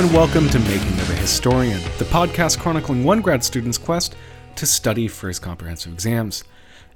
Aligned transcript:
And 0.00 0.14
welcome 0.14 0.48
to 0.48 0.58
Making 0.60 0.98
of 0.98 1.10
a 1.10 1.14
Historian, 1.14 1.78
the 1.98 2.06
podcast 2.06 2.58
chronicling 2.58 3.04
one 3.04 3.20
grad 3.20 3.44
student's 3.44 3.76
quest 3.76 4.16
to 4.56 4.64
study 4.64 5.08
for 5.08 5.28
his 5.28 5.38
comprehensive 5.38 5.92
exams. 5.92 6.42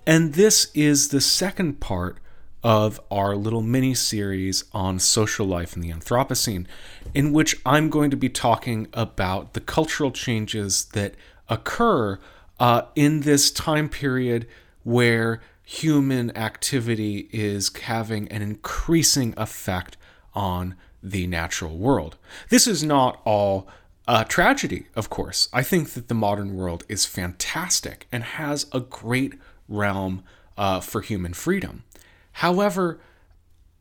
And 0.07 0.33
this 0.33 0.71
is 0.73 1.09
the 1.09 1.21
second 1.21 1.81
part 1.81 2.17
of 2.63 2.99
our 3.11 3.37
little 3.37 3.61
mini 3.61 3.93
series 3.93 4.65
on 4.73 4.99
social 4.99 5.45
life 5.45 5.77
in 5.77 5.83
the 5.83 5.93
Anthropocene, 5.93 6.65
in 7.13 7.35
which 7.35 7.61
I'm 7.67 7.91
going 7.91 8.11
to 8.11 8.17
be 8.17 8.31
talking 8.31 8.89
about 8.95 9.53
the 9.53 9.61
cultural 9.61 10.11
changes 10.11 10.87
that 10.95 11.15
occur 11.51 12.19
uh, 12.59 12.85
in 12.95 13.21
this 13.21 13.51
time 13.51 13.91
period 13.91 14.47
where 14.83 15.43
human 15.63 16.35
activity 16.35 17.29
is 17.33 17.71
having 17.83 18.29
an 18.29 18.41
increasing 18.41 19.35
effect 19.37 19.99
on 20.33 20.75
the 21.05 21.27
natural 21.27 21.77
world. 21.77 22.17
This 22.49 22.67
is 22.67 22.83
not 22.83 23.21
all 23.25 23.69
a 24.09 24.25
tragedy, 24.25 24.87
of 24.97 25.11
course. 25.11 25.49
I 25.53 25.63
think 25.63 25.91
that 25.91 26.09
the 26.09 26.15
modern 26.15 26.57
world 26.57 26.85
is 26.89 27.07
fantastic 27.07 28.07
and 28.11 28.25
has 28.25 28.67
a 28.73 28.81
great 28.81 29.35
realm 29.69 30.25
uh, 30.57 30.81
for 30.81 31.01
human 31.01 31.35
freedom. 31.35 31.85
However, 32.33 33.01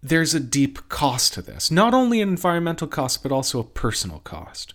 there's 0.02 0.34
a 0.34 0.40
deep 0.40 0.90
cost 0.90 1.34
to 1.34 1.42
this, 1.42 1.72
not 1.72 1.94
only 1.94 2.22
an 2.22 2.30
environmental 2.30 2.88
cost, 2.88 3.24
but 3.24 3.32
also 3.32 3.60
a 3.60 3.64
personal 3.64 4.20
cost. 4.20 4.74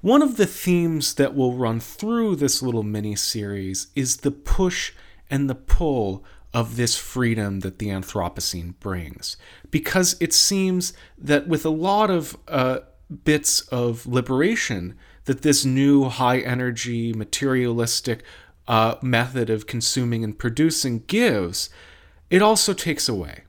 One 0.00 0.22
of 0.22 0.36
the 0.36 0.46
themes 0.46 1.14
that 1.14 1.34
will 1.34 1.54
run 1.54 1.78
through 1.78 2.36
this 2.36 2.62
little 2.62 2.82
mini 2.82 3.14
series 3.14 3.88
is 3.94 4.18
the 4.18 4.30
push 4.30 4.92
and 5.30 5.48
the 5.48 5.54
pull 5.54 6.24
of 6.54 6.76
this 6.76 6.96
freedom 6.96 7.60
that 7.60 7.78
the 7.78 7.88
Anthropocene 7.88 8.78
brings. 8.78 9.36
Because 9.70 10.16
it 10.20 10.32
seems 10.32 10.92
that 11.16 11.48
with 11.48 11.64
a 11.64 11.70
lot 11.70 12.10
of 12.10 12.36
uh, 12.48 12.80
bits 13.24 13.60
of 13.68 14.06
liberation 14.06 14.96
that 15.24 15.42
this 15.42 15.64
new 15.64 16.08
high 16.08 16.40
energy, 16.40 17.12
materialistic 17.12 18.22
uh, 18.68 18.96
method 19.02 19.50
of 19.50 19.66
consuming 19.66 20.24
and 20.24 20.38
producing 20.38 21.04
gives, 21.06 21.70
it 22.30 22.42
also 22.42 22.72
takes 22.72 23.08
away. 23.08 23.44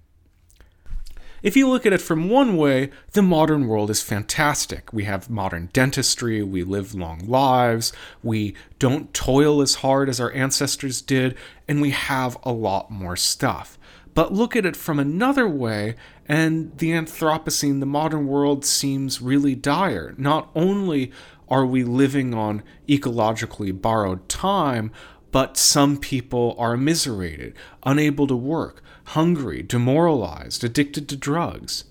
If 1.43 1.57
you 1.57 1.67
look 1.67 1.85
at 1.85 1.91
it 1.91 2.01
from 2.01 2.29
one 2.29 2.55
way, 2.55 2.89
the 3.11 3.21
modern 3.21 3.67
world 3.67 3.89
is 3.89 4.01
fantastic. 4.01 4.93
We 4.93 5.03
have 5.03 5.29
modern 5.29 5.69
dentistry, 5.73 6.41
we 6.41 6.63
live 6.63 6.95
long 6.95 7.19
lives, 7.27 7.91
we 8.23 8.55
don't 8.79 9.13
toil 9.13 9.61
as 9.61 9.75
hard 9.75 10.07
as 10.07 10.21
our 10.21 10.31
ancestors 10.31 11.01
did, 11.01 11.35
and 11.67 11.81
we 11.81 11.91
have 11.91 12.37
a 12.43 12.53
lot 12.53 12.89
more 12.89 13.17
stuff. 13.17 13.77
But 14.13 14.31
look 14.31 14.55
at 14.55 14.65
it 14.65 14.77
from 14.77 14.99
another 14.99 15.45
way, 15.45 15.95
and 16.29 16.77
the 16.77 16.91
Anthropocene, 16.91 17.81
the 17.81 17.85
modern 17.85 18.25
world, 18.25 18.63
seems 18.63 19.21
really 19.21 19.53
dire. 19.53 20.15
Not 20.17 20.49
only 20.55 21.11
are 21.49 21.65
we 21.65 21.83
living 21.83 22.33
on 22.33 22.63
ecologically 22.87 23.79
borrowed 23.81 24.29
time, 24.29 24.93
but 25.33 25.57
some 25.57 25.97
people 25.97 26.55
are 26.59 26.75
immiserated, 26.75 27.55
unable 27.81 28.27
to 28.27 28.35
work, 28.35 28.83
hungry, 29.07 29.63
demoralized, 29.63 30.63
addicted 30.63 31.09
to 31.09 31.17
drugs. 31.17 31.85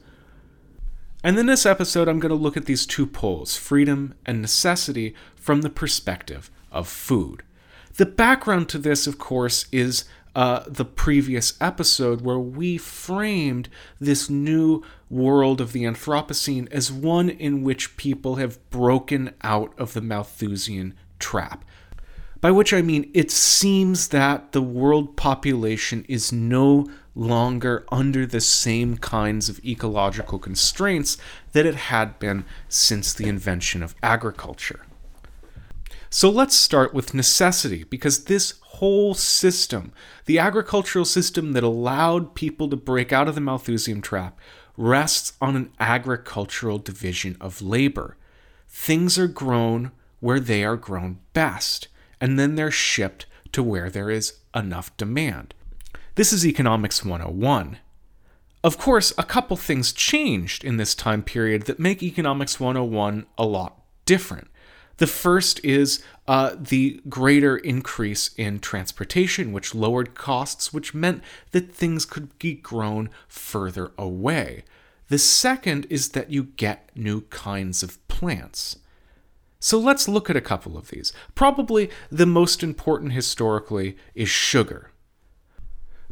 And 1.25 1.37
in 1.37 1.47
this 1.47 1.67
episode, 1.67 2.07
I'm 2.07 2.21
going 2.21 2.31
to 2.31 2.37
look 2.37 2.57
at 2.57 2.67
these 2.67 2.87
two 2.87 3.05
poles, 3.05 3.57
freedom 3.57 4.15
and 4.25 4.41
necessity, 4.41 5.17
from 5.35 5.63
the 5.63 5.71
perspective 5.71 6.53
of 6.71 6.87
food. 6.87 7.43
The 7.97 8.07
background 8.07 8.69
to 8.69 8.79
this, 8.79 9.09
of 9.09 9.19
course, 9.19 9.67
is 9.73 10.05
uh, 10.37 10.63
the 10.69 10.85
previous 10.85 11.55
episode 11.61 12.21
where 12.21 12.39
we 12.39 12.79
framed 12.79 13.69
this 14.01 14.31
new 14.31 14.85
world 15.11 15.61
of 15.61 15.73
the 15.73 15.83
Anthropocene 15.83 16.71
as 16.71 16.93
one 16.93 17.29
in 17.29 17.65
which 17.65 17.97
people 17.97 18.37
have 18.37 18.71
broken 18.71 19.35
out 19.43 19.75
of 19.77 19.95
the 19.95 20.01
Malthusian 20.01 20.95
trap. 21.19 21.65
By 22.43 22.51
which 22.51 22.75
I 22.75 22.83
mean 22.83 23.09
it 23.15 23.31
seems 23.31 24.09
that 24.09 24.51
the 24.51 24.61
world 24.61 25.17
population 25.17 26.05
is 26.09 26.33
no 26.33 26.89
longer 27.15 27.87
under 27.93 28.27
the 28.27 28.41
same 28.41 28.97
kinds 28.97 29.49
of 29.49 29.65
ecological 29.65 30.41
constraints 30.41 31.17
that 31.53 31.67
it 31.67 31.77
had 31.77 32.19
been 32.19 32.45
since 32.69 33.15
the 33.15 33.29
invention 33.29 33.81
of 33.81 33.95
agriculture. 34.03 34.85
So 36.11 36.29
let's 36.29 36.57
start 36.57 36.93
with 36.93 37.15
necessity, 37.15 37.85
because 37.85 38.25
this 38.25 38.55
whole 38.61 39.15
system, 39.15 39.93
the 40.27 40.41
agricultural 40.41 41.05
system 41.05 41.53
that 41.53 41.63
allowed 41.63 42.35
people 42.35 42.69
to 42.71 42.77
break 42.77 43.13
out 43.13 43.29
of 43.29 43.37
the 43.37 43.41
Malthusian 43.41 44.03
trap, 44.03 44.37
rests 44.77 45.35
on 45.41 45.55
an 45.55 45.71
agricultural 45.79 46.79
division 46.79 47.37
of 47.41 47.63
labor. 47.63 48.17
Things 48.69 49.17
are 49.17 49.29
grown 49.29 49.93
where 50.19 50.41
they 50.41 50.65
are 50.65 50.77
grown 50.77 51.21
best 51.35 51.87
and 52.23 52.39
then 52.39 52.55
they're 52.55 52.71
shipped 52.71 53.27
to 53.51 53.65
where 53.65 53.91
there 53.91 54.09
is 54.09 54.35
enough 54.55 54.97
demand. 54.97 55.55
This 56.15 56.33
is 56.33 56.47
Economics 56.47 57.05
101. 57.05 57.79
Of 58.63 58.79
course, 58.79 59.13
a 59.19 59.25
couple 59.25 59.57
things 59.57 59.93
changed 59.93 60.63
in 60.63 60.77
this 60.77 60.95
time 60.95 61.25
period 61.25 61.65
that 61.65 61.81
make 61.81 62.01
Economics 62.01 62.61
101 62.61 63.27
a 63.37 63.45
lot 63.45 63.83
different. 64.05 64.49
The 64.99 65.09
first 65.09 65.65
is 65.65 66.01
uh, 66.29 66.55
the 66.57 67.01
greater 67.09 67.57
increase 67.57 68.31
in 68.37 68.61
transportation, 68.61 69.51
which 69.51 69.75
lowered 69.75 70.15
costs, 70.15 70.73
which 70.73 70.95
meant 70.95 71.25
that 71.51 71.75
things 71.75 72.05
could 72.05 72.39
be 72.39 72.55
grown 72.55 73.11
further 73.27 73.91
away. 73.99 74.63
The 75.09 75.19
second 75.19 75.89
is 75.91 76.11
that 76.11 76.31
you 76.31 76.45
get 76.45 76.89
new 76.95 77.23
kinds 77.23 77.83
of 77.83 78.07
plants. 78.07 78.77
So 79.63 79.79
let's 79.79 80.09
look 80.09 80.29
at 80.29 80.37
a 80.37 80.41
couple 80.41 80.77
of 80.77 80.89
these. 80.89 81.13
Probably 81.37 81.89
the 82.11 82.27
most 82.27 82.65
important 82.65 83.13
historically 83.13 83.97
is 84.13 84.29
sugar. 84.29 84.91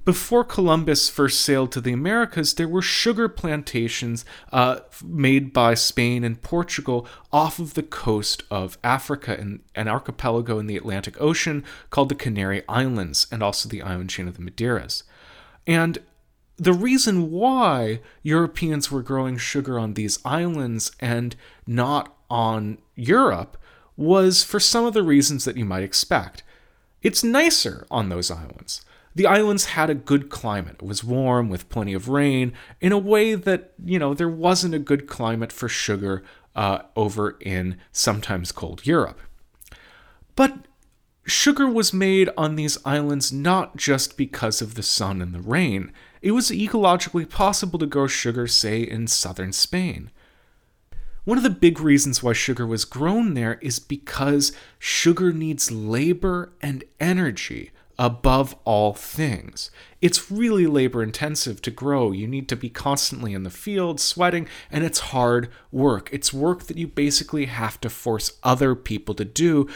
Before 0.04 0.44
Columbus 0.44 1.10
first 1.10 1.40
sailed 1.40 1.72
to 1.72 1.80
the 1.80 1.92
Americas, 1.92 2.54
there 2.54 2.68
were 2.68 2.80
sugar 2.80 3.28
plantations 3.28 4.24
uh, 4.52 4.80
made 5.04 5.52
by 5.52 5.74
Spain 5.74 6.22
and 6.22 6.40
Portugal 6.40 7.08
off 7.32 7.58
of 7.58 7.74
the 7.74 7.82
coast 7.82 8.44
of 8.52 8.78
Africa 8.84 9.36
and 9.36 9.60
an 9.74 9.88
archipelago 9.88 10.60
in 10.60 10.68
the 10.68 10.76
Atlantic 10.76 11.20
Ocean 11.20 11.64
called 11.90 12.08
the 12.08 12.14
Canary 12.14 12.62
Islands 12.68 13.26
and 13.32 13.42
also 13.42 13.68
the 13.68 13.82
island 13.82 14.10
chain 14.10 14.28
of 14.28 14.36
the 14.36 14.48
Madeiras. 14.48 15.02
And 15.66 15.98
the 16.56 16.72
reason 16.72 17.32
why 17.32 18.00
Europeans 18.22 18.92
were 18.92 19.02
growing 19.02 19.38
sugar 19.38 19.76
on 19.76 19.94
these 19.94 20.20
islands 20.24 20.92
and 21.00 21.34
not 21.66 22.16
on 22.30 22.78
Europe 22.94 23.56
was 23.96 24.42
for 24.42 24.60
some 24.60 24.84
of 24.84 24.94
the 24.94 25.02
reasons 25.02 25.44
that 25.44 25.56
you 25.56 25.64
might 25.64 25.82
expect. 25.82 26.42
It's 27.02 27.24
nicer 27.24 27.86
on 27.90 28.08
those 28.08 28.30
islands. 28.30 28.84
The 29.14 29.26
islands 29.26 29.66
had 29.66 29.90
a 29.90 29.94
good 29.94 30.30
climate. 30.30 30.76
It 30.80 30.86
was 30.86 31.02
warm 31.02 31.48
with 31.48 31.68
plenty 31.68 31.94
of 31.94 32.08
rain 32.08 32.52
in 32.80 32.92
a 32.92 32.98
way 32.98 33.34
that, 33.34 33.72
you 33.84 33.98
know, 33.98 34.14
there 34.14 34.28
wasn't 34.28 34.74
a 34.74 34.78
good 34.78 35.06
climate 35.06 35.52
for 35.52 35.68
sugar 35.68 36.22
uh, 36.54 36.82
over 36.94 37.36
in 37.40 37.78
sometimes 37.92 38.52
cold 38.52 38.86
Europe. 38.86 39.20
But 40.36 40.66
sugar 41.26 41.66
was 41.66 41.92
made 41.92 42.30
on 42.36 42.54
these 42.54 42.78
islands 42.84 43.32
not 43.32 43.76
just 43.76 44.16
because 44.16 44.62
of 44.62 44.74
the 44.74 44.82
sun 44.82 45.20
and 45.20 45.34
the 45.34 45.40
rain. 45.40 45.92
It 46.22 46.32
was 46.32 46.50
ecologically 46.50 47.28
possible 47.28 47.78
to 47.78 47.86
grow 47.86 48.06
sugar, 48.06 48.46
say, 48.46 48.80
in 48.80 49.06
southern 49.06 49.52
Spain. 49.52 50.10
One 51.30 51.38
of 51.38 51.44
the 51.44 51.50
big 51.50 51.78
reasons 51.78 52.24
why 52.24 52.32
sugar 52.32 52.66
was 52.66 52.84
grown 52.84 53.34
there 53.34 53.60
is 53.62 53.78
because 53.78 54.50
sugar 54.80 55.32
needs 55.32 55.70
labor 55.70 56.52
and 56.60 56.82
energy 56.98 57.70
above 57.96 58.56
all 58.64 58.94
things. 58.94 59.70
It's 60.00 60.28
really 60.28 60.66
labor 60.66 61.04
intensive 61.04 61.62
to 61.62 61.70
grow. 61.70 62.10
You 62.10 62.26
need 62.26 62.48
to 62.48 62.56
be 62.56 62.68
constantly 62.68 63.32
in 63.32 63.44
the 63.44 63.48
field, 63.48 64.00
sweating, 64.00 64.48
and 64.72 64.82
it's 64.82 64.98
hard 65.14 65.52
work. 65.70 66.08
It's 66.12 66.32
work 66.32 66.64
that 66.64 66.78
you 66.78 66.88
basically 66.88 67.46
have 67.46 67.80
to 67.82 67.90
force 67.90 68.32
other 68.42 68.74
people 68.74 69.14
to 69.14 69.24
do. 69.24 69.68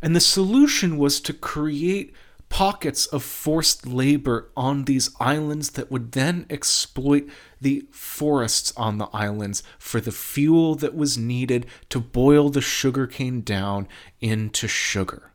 And 0.00 0.14
the 0.14 0.20
solution 0.20 0.98
was 0.98 1.20
to 1.22 1.32
create 1.32 2.14
pockets 2.48 3.06
of 3.06 3.24
forced 3.24 3.88
labor 3.88 4.50
on 4.56 4.84
these 4.84 5.10
islands 5.18 5.70
that 5.70 5.90
would 5.90 6.12
then 6.12 6.46
exploit 6.48 7.26
the 7.62 7.86
forests 7.90 8.72
on 8.76 8.98
the 8.98 9.08
islands 9.12 9.62
for 9.78 10.00
the 10.00 10.12
fuel 10.12 10.74
that 10.76 10.94
was 10.94 11.16
needed 11.16 11.66
to 11.88 12.00
boil 12.00 12.50
the 12.50 12.60
sugarcane 12.60 13.40
down 13.40 13.88
into 14.20 14.68
sugar. 14.68 15.32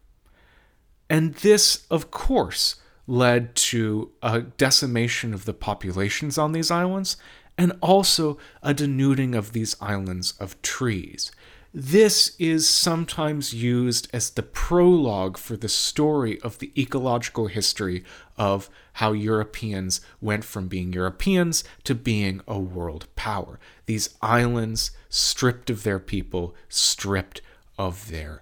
And 1.10 1.36
this, 1.36 1.86
of 1.90 2.12
course, 2.12 2.76
led 3.08 3.56
to 3.56 4.12
a 4.22 4.42
decimation 4.42 5.34
of 5.34 5.46
the 5.46 5.54
populations 5.54 6.38
on 6.38 6.52
these 6.52 6.70
islands 6.70 7.16
and 7.58 7.72
also 7.82 8.38
a 8.62 8.74
denuding 8.74 9.34
of 9.34 9.54
these 9.54 9.76
islands 9.82 10.34
of 10.40 10.62
trees. 10.62 11.32
This 11.74 12.36
is 12.40 12.68
sometimes 12.68 13.54
used 13.54 14.08
as 14.14 14.30
the 14.30 14.44
prologue 14.44 15.38
for 15.38 15.58
the 15.58 15.70
story 15.70 16.40
of 16.42 16.60
the 16.60 16.72
ecological 16.78 17.48
history 17.48 18.04
of 18.38 18.70
how 18.94 19.12
Europeans 19.12 20.02
went 20.22 20.44
from 20.44 20.68
being 20.68 20.94
Europeans 20.94 21.64
to 21.84 21.94
being 21.94 22.42
a 22.48 22.58
world 22.58 23.08
power. 23.16 23.60
These 23.86 24.16
islands 24.22 24.92
stripped 25.10 25.70
of 25.70 25.84
their 25.84 26.00
people, 26.00 26.56
stripped 26.70 27.42
of 27.78 28.10
their 28.10 28.42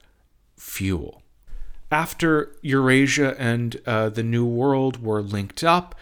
fuel. 0.57 1.21
After 1.91 2.55
Eurasia 2.61 3.35
and 3.39 3.79
uh, 3.85 4.09
the 4.09 4.23
New 4.23 4.45
World 4.45 5.03
were 5.03 5.21
linked 5.21 5.63
up, 5.63 5.95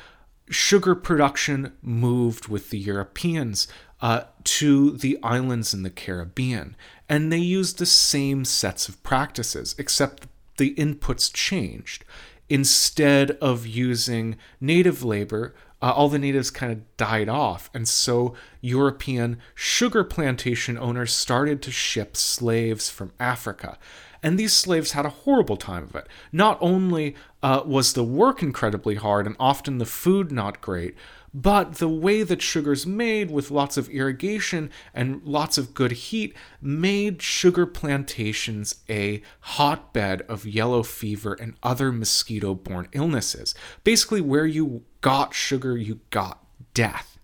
sugar 0.49 0.95
production 0.95 1.73
moved 1.81 2.47
with 2.47 2.69
the 2.69 2.79
Europeans 2.79 3.67
uh, 4.03 4.25
to 4.43 4.91
the 4.97 5.17
islands 5.23 5.73
in 5.73 5.83
the 5.83 5.89
Caribbean. 5.89 6.75
And 7.07 7.31
they 7.31 7.37
used 7.37 7.77
the 7.77 7.85
same 7.85 8.43
sets 8.43 8.89
of 8.89 9.01
practices, 9.01 9.73
except 9.77 10.27
the 10.57 10.75
inputs 10.75 11.33
changed. 11.33 12.03
Instead 12.49 13.31
of 13.41 13.65
using 13.65 14.35
native 14.59 15.05
labor, 15.05 15.55
uh, 15.81 15.91
all 15.91 16.09
the 16.09 16.19
natives 16.19 16.51
kind 16.51 16.73
of 16.73 16.97
died 16.97 17.29
off. 17.29 17.69
And 17.73 17.87
so 17.87 18.35
European 18.59 19.37
sugar 19.55 20.03
plantation 20.03 20.77
owners 20.77 21.13
started 21.13 21.61
to 21.61 21.71
ship 21.71 22.17
slaves 22.17 22.89
from 22.89 23.13
Africa. 23.21 23.77
And 24.23 24.39
these 24.39 24.53
slaves 24.53 24.93
had 24.93 25.05
a 25.05 25.09
horrible 25.09 25.57
time 25.57 25.83
of 25.83 25.95
it. 25.95 26.07
Not 26.31 26.57
only 26.61 27.13
uh, 27.43 27.61
was 27.65 27.91
the 27.91 28.05
work 28.05 28.41
incredibly 28.41 28.95
hard 28.95 29.27
and 29.27 29.35
often 29.37 29.77
the 29.77 29.85
food 29.85 30.31
not 30.31 30.61
great, 30.61 30.95
but 31.33 31.75
the 31.75 31.89
way 31.89 32.23
that 32.23 32.41
sugar's 32.41 32.85
made 32.85 33.31
with 33.31 33.51
lots 33.51 33.75
of 33.75 33.89
irrigation 33.89 34.69
and 34.93 35.21
lots 35.23 35.57
of 35.57 35.73
good 35.73 35.91
heat 35.91 36.35
made 36.61 37.21
sugar 37.21 37.65
plantations 37.65 38.75
a 38.87 39.21
hotbed 39.41 40.21
of 40.29 40.45
yellow 40.45 40.83
fever 40.83 41.33
and 41.33 41.55
other 41.61 41.91
mosquito 41.91 42.53
borne 42.53 42.87
illnesses. 42.93 43.53
Basically, 43.83 44.21
where 44.21 44.45
you 44.45 44.83
got 45.01 45.33
sugar, 45.33 45.75
you 45.75 45.99
got 46.11 46.45
death. 46.73 47.17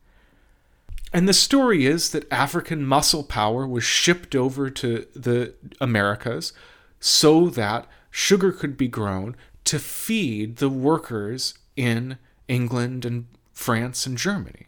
And 1.13 1.27
the 1.27 1.33
story 1.33 1.85
is 1.85 2.09
that 2.11 2.31
African 2.31 2.85
muscle 2.85 3.23
power 3.23 3.67
was 3.67 3.83
shipped 3.83 4.35
over 4.35 4.69
to 4.69 5.05
the 5.15 5.53
Americas 5.79 6.51
so 6.99 7.49
that 7.49 7.87
sugar 8.09 8.51
could 8.51 8.77
be 8.77 8.87
grown 8.87 9.35
to 9.65 9.79
feed 9.79 10.57
the 10.57 10.69
workers 10.69 11.53
in 11.75 12.17
England 12.47 13.05
and 13.05 13.27
France 13.53 14.05
and 14.05 14.17
Germany. 14.17 14.67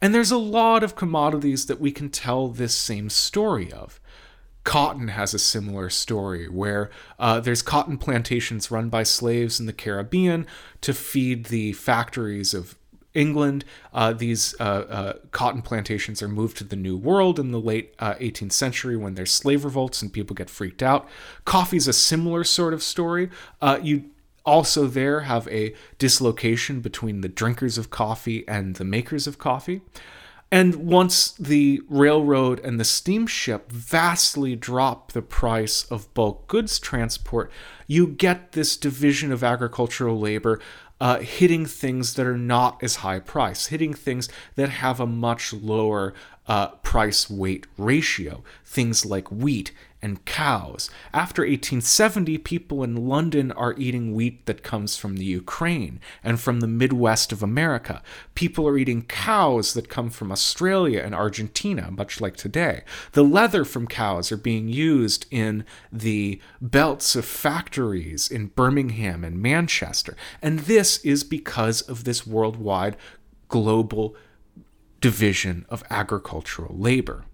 And 0.00 0.14
there's 0.14 0.30
a 0.30 0.38
lot 0.38 0.82
of 0.82 0.96
commodities 0.96 1.66
that 1.66 1.80
we 1.80 1.90
can 1.90 2.08
tell 2.08 2.48
this 2.48 2.74
same 2.76 3.10
story 3.10 3.72
of. 3.72 4.00
Cotton 4.64 5.08
has 5.08 5.32
a 5.32 5.38
similar 5.38 5.88
story 5.88 6.46
where 6.48 6.90
uh, 7.18 7.40
there's 7.40 7.62
cotton 7.62 7.96
plantations 7.96 8.70
run 8.70 8.90
by 8.90 9.02
slaves 9.02 9.58
in 9.58 9.66
the 9.66 9.72
Caribbean 9.72 10.46
to 10.82 10.92
feed 10.92 11.46
the 11.46 11.72
factories 11.72 12.52
of 12.54 12.76
England. 13.14 13.64
Uh, 13.92 14.12
these 14.12 14.54
uh, 14.60 14.62
uh 14.62 15.12
cotton 15.30 15.62
plantations 15.62 16.22
are 16.22 16.28
moved 16.28 16.56
to 16.58 16.64
the 16.64 16.76
New 16.76 16.96
World 16.96 17.38
in 17.38 17.52
the 17.52 17.60
late 17.60 17.96
18th 17.98 18.46
uh, 18.46 18.50
century 18.50 18.96
when 18.96 19.14
there's 19.14 19.30
slave 19.30 19.64
revolts 19.64 20.02
and 20.02 20.12
people 20.12 20.34
get 20.34 20.50
freaked 20.50 20.82
out. 20.82 21.08
Coffee's 21.44 21.88
a 21.88 21.92
similar 21.92 22.44
sort 22.44 22.74
of 22.74 22.82
story. 22.82 23.30
You 23.82 24.04
also 24.48 24.86
there 24.86 25.20
have 25.20 25.46
a 25.48 25.74
dislocation 25.98 26.80
between 26.80 27.20
the 27.20 27.28
drinkers 27.28 27.76
of 27.76 27.90
coffee 27.90 28.48
and 28.48 28.76
the 28.76 28.84
makers 28.84 29.26
of 29.26 29.38
coffee. 29.38 29.82
And 30.50 30.76
once 30.76 31.32
the 31.32 31.82
railroad 31.90 32.58
and 32.60 32.80
the 32.80 32.84
steamship 32.84 33.70
vastly 33.70 34.56
drop 34.56 35.12
the 35.12 35.20
price 35.20 35.84
of 35.84 36.12
bulk 36.14 36.48
goods 36.48 36.78
transport, 36.78 37.52
you 37.86 38.06
get 38.06 38.52
this 38.52 38.78
division 38.78 39.30
of 39.30 39.44
agricultural 39.44 40.18
labor 40.18 40.58
uh, 41.00 41.20
hitting 41.20 41.66
things 41.66 42.14
that 42.14 42.26
are 42.26 42.38
not 42.38 42.82
as 42.82 42.96
high 42.96 43.20
price, 43.20 43.66
hitting 43.66 43.94
things 43.94 44.28
that 44.56 44.68
have 44.68 45.00
a 45.00 45.06
much 45.06 45.52
lower 45.52 46.14
uh, 46.46 46.68
price 46.68 47.30
weight 47.30 47.66
ratio, 47.76 48.42
things 48.64 49.04
like 49.04 49.30
wheat 49.30 49.72
and 50.00 50.24
cows. 50.24 50.90
After 51.12 51.42
1870, 51.42 52.38
people 52.38 52.84
in 52.84 53.08
London 53.08 53.50
are 53.52 53.74
eating 53.76 54.14
wheat 54.14 54.46
that 54.46 54.62
comes 54.62 54.96
from 54.96 55.16
the 55.16 55.24
Ukraine 55.24 56.00
and 56.22 56.40
from 56.40 56.60
the 56.60 56.68
Midwest 56.68 57.32
of 57.32 57.42
America. 57.42 58.02
People 58.34 58.66
are 58.68 58.78
eating 58.78 59.02
cows 59.02 59.74
that 59.74 59.88
come 59.88 60.10
from 60.10 60.30
Australia 60.30 61.00
and 61.00 61.14
Argentina, 61.14 61.90
much 61.90 62.20
like 62.20 62.36
today. 62.36 62.82
The 63.12 63.24
leather 63.24 63.64
from 63.64 63.86
cows 63.86 64.30
are 64.30 64.36
being 64.36 64.68
used 64.68 65.26
in 65.30 65.64
the 65.92 66.40
belts 66.60 67.16
of 67.16 67.24
factories 67.24 68.30
in 68.30 68.46
Birmingham 68.46 69.24
and 69.24 69.42
Manchester. 69.42 70.16
And 70.40 70.60
this 70.60 70.98
is 70.98 71.24
because 71.24 71.82
of 71.82 72.04
this 72.04 72.26
worldwide 72.26 72.96
global 73.48 74.14
division 75.00 75.64
of 75.68 75.82
agricultural 75.90 76.76
labor. 76.76 77.24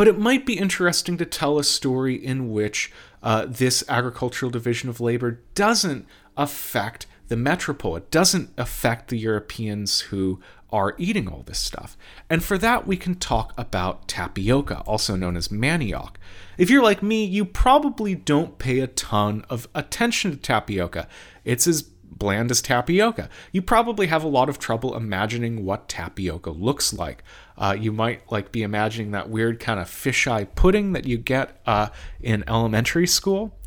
But 0.00 0.08
it 0.08 0.18
might 0.18 0.46
be 0.46 0.56
interesting 0.56 1.18
to 1.18 1.26
tell 1.26 1.58
a 1.58 1.62
story 1.62 2.14
in 2.14 2.50
which 2.50 2.90
uh, 3.22 3.44
this 3.46 3.84
agricultural 3.86 4.50
division 4.50 4.88
of 4.88 4.98
labor 4.98 5.42
doesn't 5.54 6.06
affect 6.38 7.06
the 7.28 7.36
metropole. 7.36 7.96
It 7.96 8.10
doesn't 8.10 8.48
affect 8.56 9.08
the 9.08 9.18
Europeans 9.18 10.00
who 10.00 10.40
are 10.72 10.94
eating 10.96 11.28
all 11.28 11.42
this 11.42 11.58
stuff. 11.58 11.98
And 12.30 12.42
for 12.42 12.56
that, 12.56 12.86
we 12.86 12.96
can 12.96 13.16
talk 13.16 13.52
about 13.58 14.08
tapioca, 14.08 14.78
also 14.86 15.16
known 15.16 15.36
as 15.36 15.48
manioc. 15.48 16.14
If 16.56 16.70
you're 16.70 16.82
like 16.82 17.02
me, 17.02 17.26
you 17.26 17.44
probably 17.44 18.14
don't 18.14 18.56
pay 18.56 18.80
a 18.80 18.86
ton 18.86 19.44
of 19.50 19.68
attention 19.74 20.30
to 20.30 20.38
tapioca. 20.38 21.08
It's 21.44 21.66
as 21.66 21.90
bland 22.20 22.52
as 22.52 22.62
tapioca. 22.62 23.28
You 23.50 23.62
probably 23.62 24.06
have 24.06 24.22
a 24.22 24.28
lot 24.28 24.48
of 24.48 24.60
trouble 24.60 24.94
imagining 24.94 25.64
what 25.64 25.88
tapioca 25.88 26.50
looks 26.50 26.92
like. 26.92 27.24
Uh, 27.58 27.76
you 27.76 27.90
might 27.90 28.30
like 28.30 28.52
be 28.52 28.62
imagining 28.62 29.10
that 29.10 29.28
weird 29.28 29.58
kind 29.58 29.80
of 29.80 29.88
fisheye 29.88 30.54
pudding 30.54 30.92
that 30.92 31.06
you 31.06 31.18
get 31.18 31.60
uh, 31.66 31.88
in 32.20 32.44
elementary 32.46 33.08
school. 33.08 33.58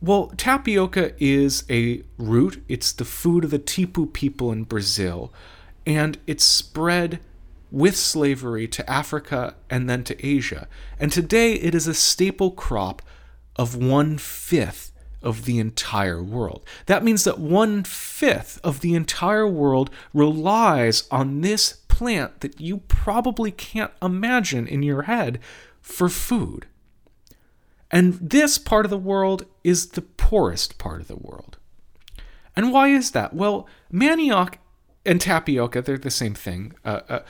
Well, 0.00 0.32
tapioca 0.36 1.12
is 1.18 1.64
a 1.68 2.04
root. 2.18 2.62
It's 2.68 2.92
the 2.92 3.04
food 3.04 3.42
of 3.42 3.50
the 3.50 3.58
Tupi 3.58 4.12
people 4.12 4.52
in 4.52 4.62
Brazil, 4.62 5.32
and 5.84 6.18
it's 6.28 6.44
spread 6.44 7.18
with 7.70 7.96
slavery 7.96 8.68
to 8.68 8.88
Africa 8.88 9.56
and 9.68 9.90
then 9.90 10.04
to 10.04 10.26
Asia. 10.26 10.68
And 11.00 11.10
today 11.10 11.54
it 11.54 11.74
is 11.74 11.88
a 11.88 11.94
staple 11.94 12.52
crop 12.52 13.02
of 13.56 13.74
one 13.74 14.18
fifth 14.18 14.92
of 15.22 15.44
the 15.44 15.58
entire 15.58 16.22
world. 16.22 16.64
That 16.86 17.04
means 17.04 17.24
that 17.24 17.38
one 17.38 17.84
fifth 17.84 18.60
of 18.62 18.80
the 18.80 18.94
entire 18.94 19.46
world 19.48 19.90
relies 20.14 21.08
on 21.10 21.40
this 21.40 21.72
plant 21.88 22.40
that 22.40 22.60
you 22.60 22.78
probably 22.88 23.50
can't 23.50 23.92
imagine 24.00 24.66
in 24.66 24.82
your 24.82 25.02
head 25.02 25.40
for 25.80 26.08
food. 26.08 26.66
And 27.90 28.14
this 28.14 28.58
part 28.58 28.84
of 28.84 28.90
the 28.90 28.98
world 28.98 29.46
is 29.64 29.88
the 29.88 30.02
poorest 30.02 30.78
part 30.78 31.00
of 31.00 31.08
the 31.08 31.16
world. 31.16 31.58
And 32.54 32.72
why 32.72 32.88
is 32.88 33.12
that? 33.12 33.34
Well, 33.34 33.66
manioc 33.92 34.54
and 35.06 35.20
tapioca, 35.20 35.82
they're 35.82 35.96
the 35.96 36.10
same 36.10 36.34
thing, 36.34 36.74
uh, 36.84 37.00
uh, 37.08 37.20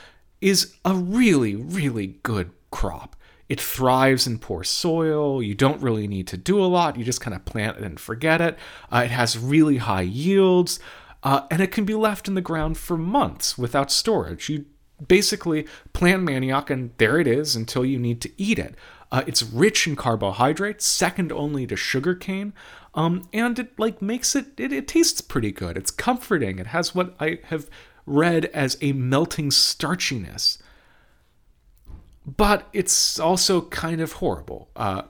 is 0.41 0.75
a 0.85 0.95
really, 0.95 1.55
really 1.55 2.19
good 2.23 2.51
crop. 2.71 3.15
It 3.49 3.61
thrives 3.61 4.27
in 4.27 4.39
poor 4.39 4.63
soil. 4.63 5.43
You 5.43 5.55
don't 5.55 5.83
really 5.83 6.07
need 6.07 6.27
to 6.29 6.37
do 6.37 6.63
a 6.63 6.67
lot. 6.67 6.97
You 6.97 7.05
just 7.05 7.21
kind 7.21 7.35
of 7.35 7.45
plant 7.45 7.79
it 7.79 7.83
and 7.85 7.99
forget 7.99 8.41
it. 8.41 8.59
Uh, 8.93 9.03
it 9.05 9.11
has 9.11 9.39
really 9.39 9.79
high 9.79 10.03
yields, 10.03 10.79
uh, 11.23 11.43
and 11.51 11.63
it 11.63 11.73
can 11.73 11.85
be 11.85 11.95
left 11.95 12.29
in 12.29 12.35
the 12.35 12.41
ground 12.41 12.77
for 12.77 12.99
months 12.99 13.57
without 13.57 13.91
storage. 13.91 14.49
You 14.49 14.67
basically 15.07 15.67
plant 15.93 16.25
manioc, 16.25 16.71
and 16.71 16.91
there 16.99 17.19
it 17.19 17.27
is 17.27 17.57
until 17.57 17.85
you 17.85 17.99
need 17.99 18.21
to 18.23 18.31
eat 18.37 18.59
it. 18.59 18.75
Uh, 19.11 19.23
it's 19.27 19.43
rich 19.43 19.87
in 19.87 19.97
carbohydrates, 19.97 20.85
second 20.85 21.33
only 21.33 21.67
to 21.67 21.77
sugarcane, 21.77 22.53
um, 22.95 23.27
and 23.33 23.59
it 23.59 23.79
like 23.79 24.03
makes 24.03 24.37
it, 24.37 24.59
it 24.59 24.73
it 24.73 24.87
tastes 24.87 25.23
pretty 25.23 25.53
good. 25.53 25.79
It's 25.79 25.91
comforting. 25.91 26.59
It 26.59 26.69
has 26.69 26.95
what 26.95 27.15
I 27.19 27.39
have 27.45 27.71
read 28.05 28.47
as 28.47 28.77
a 28.83 28.93
melting 28.93 29.51
starchiness 29.51 30.59
but 32.37 32.69
it's 32.73 33.19
also 33.19 33.63
kind 33.63 34.01
of 34.01 34.13
horrible. 34.13 34.69
Uh, 34.77 35.03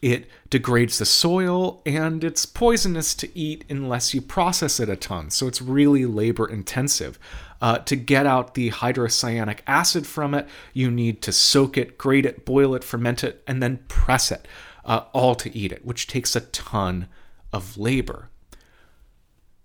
it 0.00 0.26
degrades 0.48 0.98
the 0.98 1.04
soil 1.04 1.82
and 1.84 2.22
it's 2.22 2.46
poisonous 2.46 3.14
to 3.16 3.36
eat 3.36 3.64
unless 3.68 4.14
you 4.14 4.22
process 4.22 4.78
it 4.80 4.88
a 4.88 4.96
ton. 4.96 5.30
So 5.30 5.46
it's 5.48 5.60
really 5.60 6.06
labor 6.06 6.48
intensive. 6.48 7.18
Uh, 7.60 7.78
to 7.78 7.96
get 7.96 8.24
out 8.24 8.54
the 8.54 8.70
hydrocyanic 8.70 9.58
acid 9.66 10.06
from 10.06 10.32
it, 10.32 10.46
you 10.72 10.90
need 10.90 11.20
to 11.22 11.32
soak 11.32 11.76
it, 11.76 11.98
grate 11.98 12.24
it, 12.24 12.44
boil 12.44 12.74
it, 12.76 12.84
ferment 12.84 13.24
it, 13.24 13.42
and 13.48 13.60
then 13.60 13.80
press 13.88 14.30
it, 14.30 14.46
uh, 14.84 15.02
all 15.12 15.34
to 15.34 15.54
eat 15.56 15.72
it, 15.72 15.84
which 15.84 16.06
takes 16.06 16.36
a 16.36 16.40
ton 16.40 17.08
of 17.52 17.76
labor. 17.76 18.30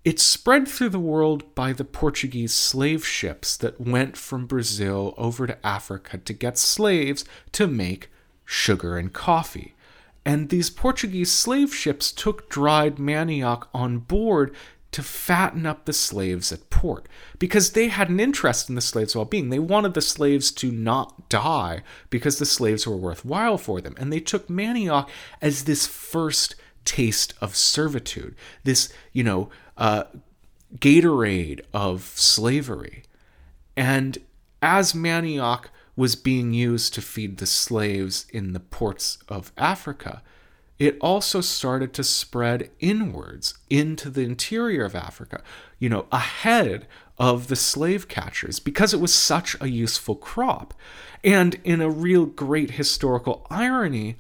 It's 0.06 0.24
spread 0.24 0.68
through 0.68 0.90
the 0.90 1.00
world 1.00 1.56
by 1.56 1.72
the 1.72 1.86
Portuguese 1.86 2.54
slave 2.54 3.06
ships 3.06 3.56
that 3.58 3.80
went 3.80 4.18
from 4.18 4.46
Brazil 4.46 5.14
over 5.18 5.48
to 5.48 5.66
Africa 5.66 6.18
to 6.18 6.34
get 6.34 6.58
slaves 6.58 7.24
to 7.54 7.68
make 7.68 8.10
sugar, 8.46 8.98
and 8.98 9.12
coffee. 9.14 9.76
And 10.26 10.50
these 10.50 10.70
Portuguese 10.70 11.32
slave 11.32 11.74
ships 11.74 12.12
took 12.12 12.50
dried 12.50 12.96
manioc 12.98 13.68
on 13.74 14.00
board 14.00 14.56
to 14.92 15.02
fatten 15.02 15.66
up 15.66 15.86
the 15.86 15.94
slaves 15.94 16.52
at 16.52 16.70
port 16.70 17.08
because 17.40 17.72
they 17.72 17.88
had 17.88 18.10
an 18.10 18.20
interest 18.20 18.70
in 18.70 18.76
the 18.76 18.82
slaves' 18.82 19.16
well 19.16 19.26
being. 19.26 19.50
They 19.50 19.60
wanted 19.60 19.96
the 19.96 20.02
slaves 20.02 20.52
to 20.52 20.72
not 20.72 21.30
die 21.30 21.82
because 22.10 22.38
the 22.38 22.46
slaves 22.46 22.86
were 22.86 22.96
worthwhile 22.96 23.58
for 23.58 23.82
them. 23.82 23.96
And 23.98 24.14
they 24.14 24.20
took 24.20 24.48
manioc 24.48 25.10
as 25.42 25.64
this 25.64 25.88
first 25.88 26.56
taste 26.86 27.34
of 27.42 27.56
servitude, 27.56 28.36
this, 28.64 28.92
you 29.12 29.24
know, 29.24 29.50
uh, 29.78 30.04
Gatorade 30.78 31.62
of 31.74 32.04
slavery. 32.16 33.04
And 33.76 34.18
as 34.62 34.94
manioc 34.94 35.66
was 35.96 36.16
being 36.16 36.54
used 36.54 36.94
to 36.96 37.02
feed 37.02 37.38
the 37.38 37.46
slaves 37.46 38.26
in 38.32 38.54
the 38.54 38.60
ports 38.60 39.20
of 39.30 39.52
Africa, 39.58 40.24
it 40.80 40.98
also 41.00 41.40
started 41.42 41.94
to 41.94 42.04
spread 42.04 42.72
inwards 42.80 43.58
into 43.70 44.10
the 44.10 44.22
interior 44.22 44.86
of 44.86 44.96
Africa, 44.96 45.44
you 45.80 45.88
know, 45.88 46.08
ahead 46.12 46.88
of 47.20 47.48
the 47.48 47.56
slave 47.56 48.08
catchers 48.08 48.60
because 48.60 48.94
it 48.94 49.00
was 49.00 49.14
such 49.14 49.56
a 49.62 49.70
useful 49.70 50.16
crop. 50.16 50.74
And 51.24 51.56
in 51.64 51.80
a 51.80 51.90
real 51.90 52.26
great 52.26 52.72
historical 52.72 53.46
irony, 53.50 54.18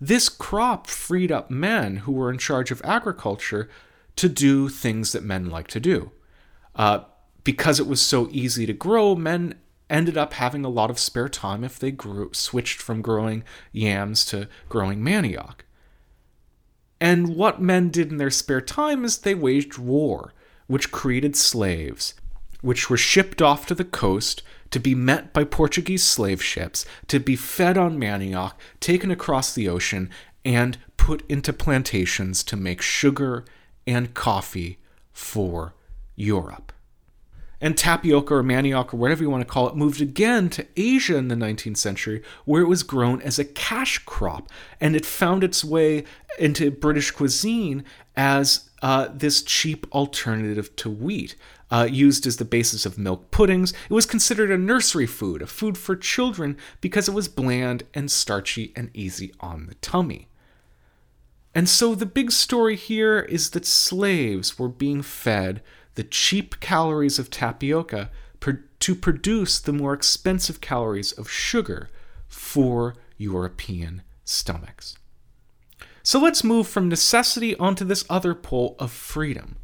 this 0.00 0.28
crop 0.28 0.86
freed 0.86 1.32
up 1.32 1.50
men 1.50 1.98
who 1.98 2.12
were 2.12 2.30
in 2.30 2.38
charge 2.38 2.70
of 2.70 2.82
agriculture 2.84 3.68
to 4.16 4.28
do 4.28 4.68
things 4.68 5.12
that 5.12 5.24
men 5.24 5.48
like 5.48 5.68
to 5.68 5.80
do. 5.80 6.12
Uh, 6.74 7.00
because 7.44 7.80
it 7.80 7.86
was 7.86 8.00
so 8.00 8.28
easy 8.30 8.66
to 8.66 8.72
grow, 8.72 9.14
men 9.14 9.54
ended 9.90 10.16
up 10.16 10.34
having 10.34 10.64
a 10.64 10.68
lot 10.68 10.90
of 10.90 10.98
spare 10.98 11.28
time 11.28 11.64
if 11.64 11.78
they 11.78 11.90
grew, 11.90 12.30
switched 12.32 12.80
from 12.80 13.02
growing 13.02 13.42
yams 13.72 14.24
to 14.26 14.48
growing 14.68 15.00
manioc. 15.00 15.60
And 17.00 17.36
what 17.36 17.62
men 17.62 17.90
did 17.90 18.10
in 18.10 18.18
their 18.18 18.30
spare 18.30 18.60
time 18.60 19.04
is 19.04 19.18
they 19.18 19.34
waged 19.34 19.78
war, 19.78 20.34
which 20.66 20.90
created 20.90 21.36
slaves, 21.36 22.14
which 22.60 22.90
were 22.90 22.96
shipped 22.96 23.40
off 23.40 23.66
to 23.66 23.74
the 23.74 23.84
coast 23.84 24.42
to 24.70 24.78
be 24.78 24.94
met 24.94 25.32
by 25.32 25.44
Portuguese 25.44 26.04
slave 26.04 26.42
ships, 26.42 26.84
to 27.06 27.18
be 27.18 27.36
fed 27.36 27.78
on 27.78 27.98
manioc, 27.98 28.52
taken 28.80 29.10
across 29.10 29.54
the 29.54 29.68
ocean, 29.68 30.10
and 30.44 30.78
put 30.96 31.28
into 31.28 31.52
plantations 31.52 32.42
to 32.44 32.56
make 32.56 32.82
sugar 32.82 33.44
and 33.86 34.14
coffee 34.14 34.78
for 35.12 35.74
Europe 36.16 36.72
and 37.60 37.76
tapioca 37.76 38.34
or 38.34 38.42
manioc 38.42 38.94
or 38.94 38.96
whatever 38.96 39.22
you 39.22 39.30
want 39.30 39.40
to 39.40 39.52
call 39.52 39.68
it 39.68 39.76
moved 39.76 40.00
again 40.00 40.48
to 40.50 40.66
Asia 40.76 41.16
in 41.16 41.28
the 41.28 41.34
19th 41.34 41.76
century, 41.76 42.22
where 42.44 42.62
it 42.62 42.68
was 42.68 42.82
grown 42.82 43.20
as 43.22 43.38
a 43.38 43.44
cash 43.44 43.98
crop, 44.00 44.48
and 44.80 44.94
it 44.94 45.04
found 45.04 45.42
its 45.42 45.64
way 45.64 46.04
into 46.38 46.70
British 46.70 47.10
cuisine 47.10 47.84
as 48.16 48.68
uh, 48.82 49.08
this 49.12 49.42
cheap 49.42 49.86
alternative 49.92 50.74
to 50.76 50.88
wheat. 50.88 51.34
Uh, 51.70 51.86
used 51.90 52.26
as 52.26 52.38
the 52.38 52.46
basis 52.46 52.86
of 52.86 52.96
milk 52.96 53.30
puddings, 53.30 53.72
it 53.72 53.92
was 53.92 54.06
considered 54.06 54.50
a 54.50 54.56
nursery 54.56 55.06
food, 55.06 55.42
a 55.42 55.46
food 55.46 55.76
for 55.76 55.94
children, 55.94 56.56
because 56.80 57.08
it 57.08 57.14
was 57.14 57.28
bland 57.28 57.82
and 57.92 58.10
starchy 58.10 58.72
and 58.74 58.90
easy 58.94 59.34
on 59.40 59.66
the 59.66 59.74
tummy. 59.76 60.28
And 61.54 61.68
so 61.68 61.94
the 61.94 62.06
big 62.06 62.30
story 62.30 62.74
here 62.74 63.20
is 63.20 63.50
that 63.50 63.66
slaves 63.66 64.58
were 64.58 64.68
being 64.68 65.02
fed 65.02 65.60
the 65.94 66.04
cheap 66.04 66.60
calories 66.60 67.18
of 67.18 67.28
tapioca 67.28 68.10
to 68.80 68.94
produce 68.94 69.58
the 69.58 69.72
more 69.72 69.92
expensive 69.92 70.60
calories 70.60 71.12
of 71.12 71.28
sugar 71.28 71.90
for 72.28 72.94
European 73.16 74.02
stomachs. 74.24 74.96
So 76.02 76.20
let's 76.20 76.44
move 76.44 76.68
from 76.68 76.88
necessity 76.88 77.56
onto 77.56 77.84
this 77.84 78.04
other 78.08 78.34
pole 78.34 78.76
of 78.78 78.92
freedom. 78.92 79.56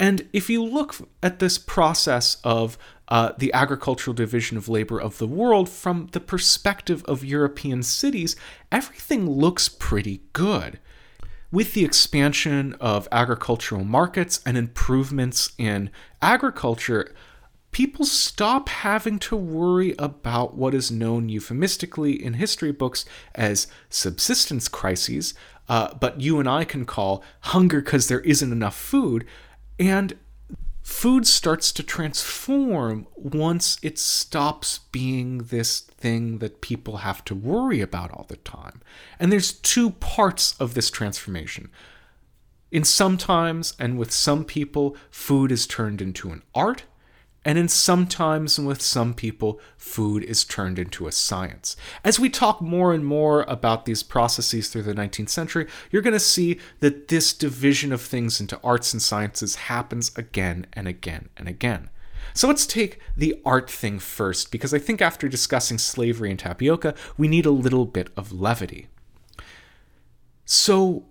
And 0.00 0.28
if 0.32 0.48
you 0.48 0.64
look 0.64 0.96
at 1.22 1.38
this 1.38 1.58
process 1.58 2.36
of 2.44 2.78
uh, 3.08 3.32
the 3.38 3.52
agricultural 3.52 4.14
division 4.14 4.56
of 4.56 4.68
labor 4.68 5.00
of 5.00 5.18
the 5.18 5.26
world 5.26 5.68
from 5.68 6.08
the 6.12 6.20
perspective 6.20 7.02
of 7.06 7.24
European 7.24 7.82
cities, 7.82 8.36
everything 8.70 9.28
looks 9.28 9.68
pretty 9.68 10.22
good 10.32 10.78
with 11.50 11.72
the 11.72 11.84
expansion 11.84 12.74
of 12.74 13.08
agricultural 13.10 13.84
markets 13.84 14.40
and 14.44 14.56
improvements 14.56 15.52
in 15.56 15.90
agriculture, 16.20 17.14
people 17.72 18.04
stop 18.04 18.68
having 18.68 19.18
to 19.18 19.36
worry 19.36 19.94
about 19.98 20.54
what 20.54 20.74
is 20.74 20.90
known 20.90 21.28
euphemistically 21.28 22.22
in 22.22 22.34
history 22.34 22.72
books 22.72 23.04
as 23.34 23.66
subsistence 23.88 24.68
crises, 24.68 25.32
uh, 25.68 25.94
but 25.94 26.20
you 26.20 26.38
and 26.38 26.48
I 26.48 26.64
can 26.64 26.84
call 26.84 27.22
hunger 27.40 27.80
because 27.80 28.08
there 28.08 28.20
isn't 28.20 28.52
enough 28.52 28.76
food. 28.76 29.24
And 29.78 30.16
food 30.82 31.26
starts 31.26 31.70
to 31.72 31.82
transform 31.82 33.06
once 33.14 33.78
it 33.82 33.98
stops 33.98 34.80
being 34.90 35.38
this 35.38 35.80
thing 35.80 36.38
that 36.38 36.60
people 36.60 36.98
have 36.98 37.24
to 37.26 37.34
worry 37.34 37.80
about 37.80 38.10
all 38.10 38.26
the 38.28 38.36
time. 38.38 38.80
And 39.18 39.30
there's 39.30 39.52
two 39.52 39.90
parts 39.90 40.54
of 40.58 40.74
this 40.74 40.90
transformation. 40.90 41.70
In 42.70 42.84
some 42.84 43.16
times 43.16 43.74
and 43.78 43.98
with 43.98 44.12
some 44.12 44.44
people, 44.44 44.96
food 45.10 45.52
is 45.52 45.66
turned 45.66 46.02
into 46.02 46.30
an 46.30 46.42
art 46.54 46.84
and 47.48 47.56
in 47.56 47.66
sometimes 47.66 48.58
and 48.58 48.66
with 48.66 48.82
some 48.82 49.14
people, 49.14 49.58
food 49.78 50.22
is 50.22 50.44
turned 50.44 50.78
into 50.78 51.06
a 51.06 51.12
science. 51.12 51.76
As 52.04 52.20
we 52.20 52.28
talk 52.28 52.60
more 52.60 52.92
and 52.92 53.06
more 53.06 53.46
about 53.48 53.86
these 53.86 54.02
processes 54.02 54.68
through 54.68 54.82
the 54.82 54.92
19th 54.92 55.30
century, 55.30 55.66
you're 55.90 56.02
going 56.02 56.12
to 56.12 56.20
see 56.20 56.60
that 56.80 57.08
this 57.08 57.32
division 57.32 57.90
of 57.90 58.02
things 58.02 58.38
into 58.38 58.60
arts 58.62 58.92
and 58.92 59.00
sciences 59.00 59.54
happens 59.54 60.14
again 60.14 60.66
and 60.74 60.86
again 60.86 61.30
and 61.38 61.48
again. 61.48 61.88
So 62.34 62.48
let's 62.48 62.66
take 62.66 63.00
the 63.16 63.40
art 63.46 63.70
thing 63.70 63.98
first, 63.98 64.52
because 64.52 64.74
I 64.74 64.78
think 64.78 65.00
after 65.00 65.26
discussing 65.26 65.78
slavery 65.78 66.28
and 66.28 66.38
tapioca, 66.38 66.94
we 67.16 67.28
need 67.28 67.46
a 67.46 67.50
little 67.50 67.86
bit 67.86 68.10
of 68.14 68.30
levity. 68.30 68.88
So 70.44 71.06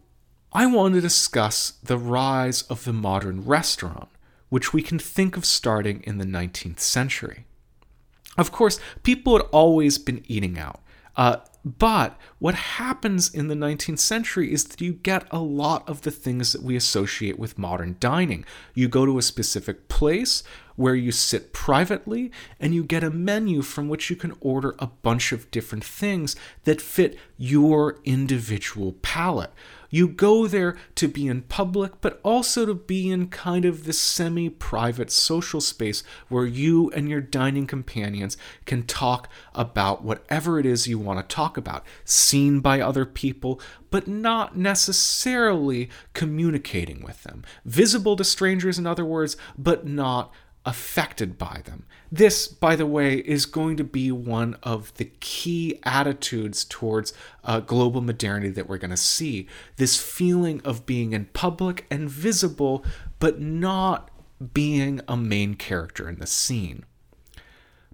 I 0.53 0.67
want 0.67 0.93
to 0.93 1.01
discuss 1.01 1.79
the 1.81 1.97
rise 1.97 2.61
of 2.61 2.83
the 2.83 2.93
modern 2.93 3.43
restaurant 3.43 4.09
which 4.49 4.73
we 4.73 4.81
can 4.81 4.99
think 4.99 5.37
of 5.37 5.45
starting 5.45 6.01
in 6.03 6.17
the 6.17 6.25
19th 6.25 6.79
century. 6.79 7.45
Of 8.37 8.51
course, 8.51 8.79
people 9.03 9.37
had 9.37 9.47
always 9.51 9.97
been 9.97 10.23
eating 10.27 10.59
out. 10.59 10.81
Uh, 11.15 11.37
but 11.65 12.17
what 12.39 12.55
happens 12.55 13.33
in 13.33 13.47
the 13.47 13.55
19th 13.55 13.99
century 13.99 14.53
is 14.53 14.63
that 14.65 14.79
you 14.79 14.93
get 14.93 15.27
a 15.31 15.39
lot 15.39 15.87
of 15.89 16.03
the 16.03 16.11
things 16.11 16.53
that 16.53 16.61
we 16.61 16.75
associate 16.75 17.37
with 17.37 17.57
modern 17.57 17.97
dining. 17.99 18.45
You 18.73 18.87
go 18.87 19.05
to 19.05 19.17
a 19.17 19.23
specific 19.23 19.89
place 19.89 20.43
where 20.75 20.95
you 20.95 21.11
sit 21.11 21.51
privately 21.51 22.31
and 22.59 22.73
you 22.73 22.83
get 22.83 23.03
a 23.03 23.09
menu 23.09 23.63
from 23.63 23.89
which 23.89 24.09
you 24.09 24.15
can 24.15 24.37
order 24.39 24.75
a 24.79 24.87
bunch 24.87 25.31
of 25.31 25.49
different 25.51 25.83
things 25.83 26.35
that 26.63 26.79
fit 26.79 27.17
your 27.37 27.99
individual 28.05 28.93
palate. 29.01 29.51
You 29.89 30.07
go 30.07 30.47
there 30.47 30.75
to 30.95 31.07
be 31.07 31.27
in 31.27 31.43
public, 31.43 32.01
but 32.01 32.19
also 32.23 32.65
to 32.65 32.73
be 32.73 33.09
in 33.09 33.27
kind 33.27 33.65
of 33.65 33.85
this 33.85 33.99
semi 33.99 34.49
private 34.49 35.11
social 35.11 35.61
space 35.61 36.03
where 36.29 36.45
you 36.45 36.89
and 36.91 37.09
your 37.09 37.21
dining 37.21 37.67
companions 37.67 38.37
can 38.65 38.83
talk 38.83 39.29
about 39.53 40.03
whatever 40.03 40.59
it 40.59 40.65
is 40.65 40.87
you 40.87 40.99
want 40.99 41.19
to 41.19 41.35
talk 41.35 41.57
about, 41.57 41.85
seen 42.03 42.59
by 42.59 42.81
other 42.81 43.05
people, 43.05 43.61
but 43.89 44.07
not 44.07 44.57
necessarily 44.57 45.89
communicating 46.13 47.01
with 47.01 47.23
them. 47.23 47.43
Visible 47.65 48.15
to 48.15 48.23
strangers, 48.23 48.77
in 48.77 48.85
other 48.85 49.05
words, 49.05 49.37
but 49.57 49.85
not 49.85 50.33
affected 50.67 51.37
by 51.37 51.61
them. 51.63 51.85
This, 52.11 52.45
by 52.47 52.75
the 52.75 52.85
way, 52.85 53.15
is 53.19 53.45
going 53.45 53.77
to 53.77 53.85
be 53.85 54.11
one 54.11 54.57
of 54.61 54.93
the 54.95 55.05
key 55.21 55.79
attitudes 55.83 56.65
towards 56.65 57.13
uh, 57.45 57.61
global 57.61 58.01
modernity 58.01 58.49
that 58.49 58.67
we're 58.67 58.77
going 58.77 58.91
to 58.91 58.97
see. 58.97 59.47
This 59.77 59.99
feeling 59.99 60.61
of 60.65 60.85
being 60.85 61.13
in 61.13 61.25
public 61.27 61.85
and 61.89 62.09
visible, 62.09 62.83
but 63.19 63.39
not 63.39 64.11
being 64.53 64.99
a 65.07 65.15
main 65.15 65.55
character 65.55 66.09
in 66.09 66.19
the 66.19 66.27
scene. 66.27 66.83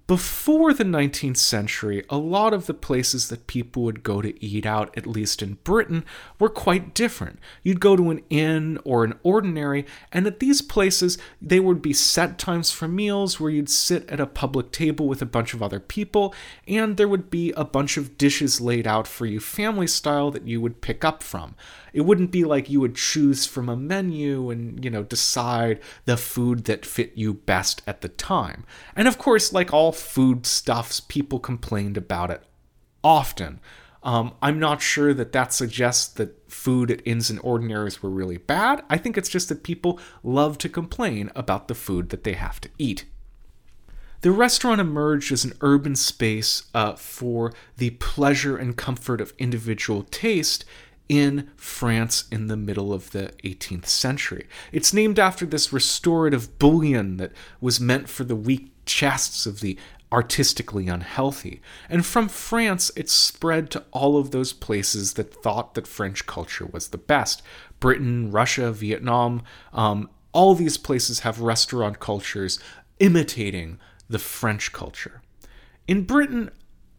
Before 0.05 0.73
the 0.73 0.83
19th 0.83 1.37
century, 1.37 2.03
a 2.09 2.17
lot 2.17 2.53
of 2.53 2.65
the 2.65 2.73
places 2.73 3.29
that 3.29 3.47
people 3.47 3.83
would 3.83 4.03
go 4.03 4.21
to 4.21 4.43
eat 4.43 4.65
out, 4.65 4.95
at 4.97 5.07
least 5.07 5.41
in 5.41 5.53
Britain, 5.63 6.03
were 6.37 6.49
quite 6.49 6.93
different. 6.93 7.39
You'd 7.63 7.79
go 7.79 7.95
to 7.95 8.11
an 8.11 8.21
inn 8.29 8.79
or 8.83 9.05
an 9.05 9.17
ordinary, 9.23 9.85
and 10.11 10.27
at 10.27 10.41
these 10.41 10.61
places, 10.61 11.17
they 11.41 11.61
would 11.61 11.81
be 11.81 11.93
set 11.93 12.37
times 12.37 12.69
for 12.69 12.89
meals 12.89 13.39
where 13.39 13.49
you'd 13.49 13.69
sit 13.69 14.09
at 14.09 14.19
a 14.19 14.25
public 14.25 14.73
table 14.73 15.07
with 15.07 15.21
a 15.21 15.25
bunch 15.25 15.53
of 15.53 15.63
other 15.63 15.79
people, 15.79 16.35
and 16.67 16.97
there 16.97 17.07
would 17.07 17.29
be 17.29 17.53
a 17.53 17.63
bunch 17.63 17.95
of 17.95 18.17
dishes 18.17 18.59
laid 18.59 18.85
out 18.85 19.07
for 19.07 19.25
you 19.25 19.39
family 19.39 19.87
style 19.87 20.31
that 20.31 20.45
you 20.45 20.59
would 20.59 20.81
pick 20.81 21.05
up 21.05 21.23
from. 21.23 21.55
It 21.93 22.01
wouldn't 22.01 22.31
be 22.31 22.43
like 22.43 22.69
you 22.69 22.81
would 22.81 22.95
choose 22.95 23.45
from 23.45 23.69
a 23.69 23.77
menu 23.77 24.49
and, 24.49 24.83
you 24.83 24.89
know, 24.89 25.03
decide 25.03 25.79
the 26.05 26.17
food 26.17 26.65
that 26.65 26.87
fit 26.87 27.13
you 27.15 27.35
best 27.35 27.83
at 27.85 28.01
the 28.01 28.09
time. 28.09 28.65
And 28.95 29.07
of 29.07 29.19
course, 29.19 29.53
like 29.53 29.71
all 29.71 29.91
food 29.95 30.45
stuffs, 30.45 30.99
people 30.99 31.39
complained 31.39 31.97
about 31.97 32.31
it 32.31 32.43
often. 33.03 33.59
Um, 34.03 34.33
I'm 34.41 34.59
not 34.59 34.81
sure 34.81 35.13
that 35.13 35.31
that 35.31 35.53
suggests 35.53 36.07
that 36.15 36.51
food 36.51 36.91
at 36.91 37.01
inns 37.05 37.29
and 37.29 37.39
ordinaries 37.41 38.03
were 38.03 38.09
really 38.09 38.37
bad. 38.37 38.83
I 38.89 38.97
think 38.97 39.17
it's 39.17 39.29
just 39.29 39.49
that 39.49 39.63
people 39.63 39.99
love 40.23 40.57
to 40.59 40.69
complain 40.69 41.31
about 41.35 41.67
the 41.67 41.75
food 41.75 42.09
that 42.09 42.23
they 42.23 42.33
have 42.33 42.59
to 42.61 42.69
eat. 42.77 43.05
The 44.21 44.31
restaurant 44.31 44.79
emerged 44.79 45.31
as 45.31 45.43
an 45.43 45.53
urban 45.61 45.95
space 45.95 46.63
uh, 46.73 46.93
for 46.93 47.53
the 47.77 47.91
pleasure 47.91 48.57
and 48.57 48.75
comfort 48.75 49.19
of 49.19 49.33
individual 49.37 50.03
taste 50.03 50.65
in 51.09 51.49
France 51.55 52.25
in 52.31 52.47
the 52.47 52.57
middle 52.57 52.93
of 52.93 53.11
the 53.11 53.33
18th 53.43 53.87
century. 53.87 54.47
It's 54.71 54.93
named 54.93 55.19
after 55.19 55.45
this 55.45 55.73
restorative 55.73 56.57
bouillon 56.57 57.17
that 57.17 57.33
was 57.59 57.79
meant 57.79 58.09
for 58.09 58.23
the 58.23 58.35
weak 58.35 58.72
chests 58.85 59.45
of 59.45 59.59
the 59.59 59.77
artistically 60.13 60.87
unhealthy. 60.87 61.59
And 61.89 62.05
from 62.05 62.29
France, 62.29 62.91
it 62.95 63.09
spread 63.09 63.71
to 63.71 63.83
all 63.91 64.17
of 64.17 64.29
those 64.29 64.53
places 64.53 65.13
that 65.13 65.33
thought 65.33 65.73
that 65.73 65.87
French 65.87 66.27
culture 66.27 66.67
was 66.67 66.89
the 66.89 66.97
best 66.97 67.41
Britain, 67.79 68.31
Russia, 68.31 68.71
Vietnam. 68.71 69.41
Um, 69.73 70.09
all 70.31 70.55
these 70.55 70.77
places 70.77 71.21
have 71.21 71.41
restaurant 71.41 71.99
cultures 71.99 72.59
imitating 72.99 73.79
the 74.07 74.19
French 74.19 74.71
culture. 74.71 75.21
In 75.87 76.03
Britain, 76.03 76.49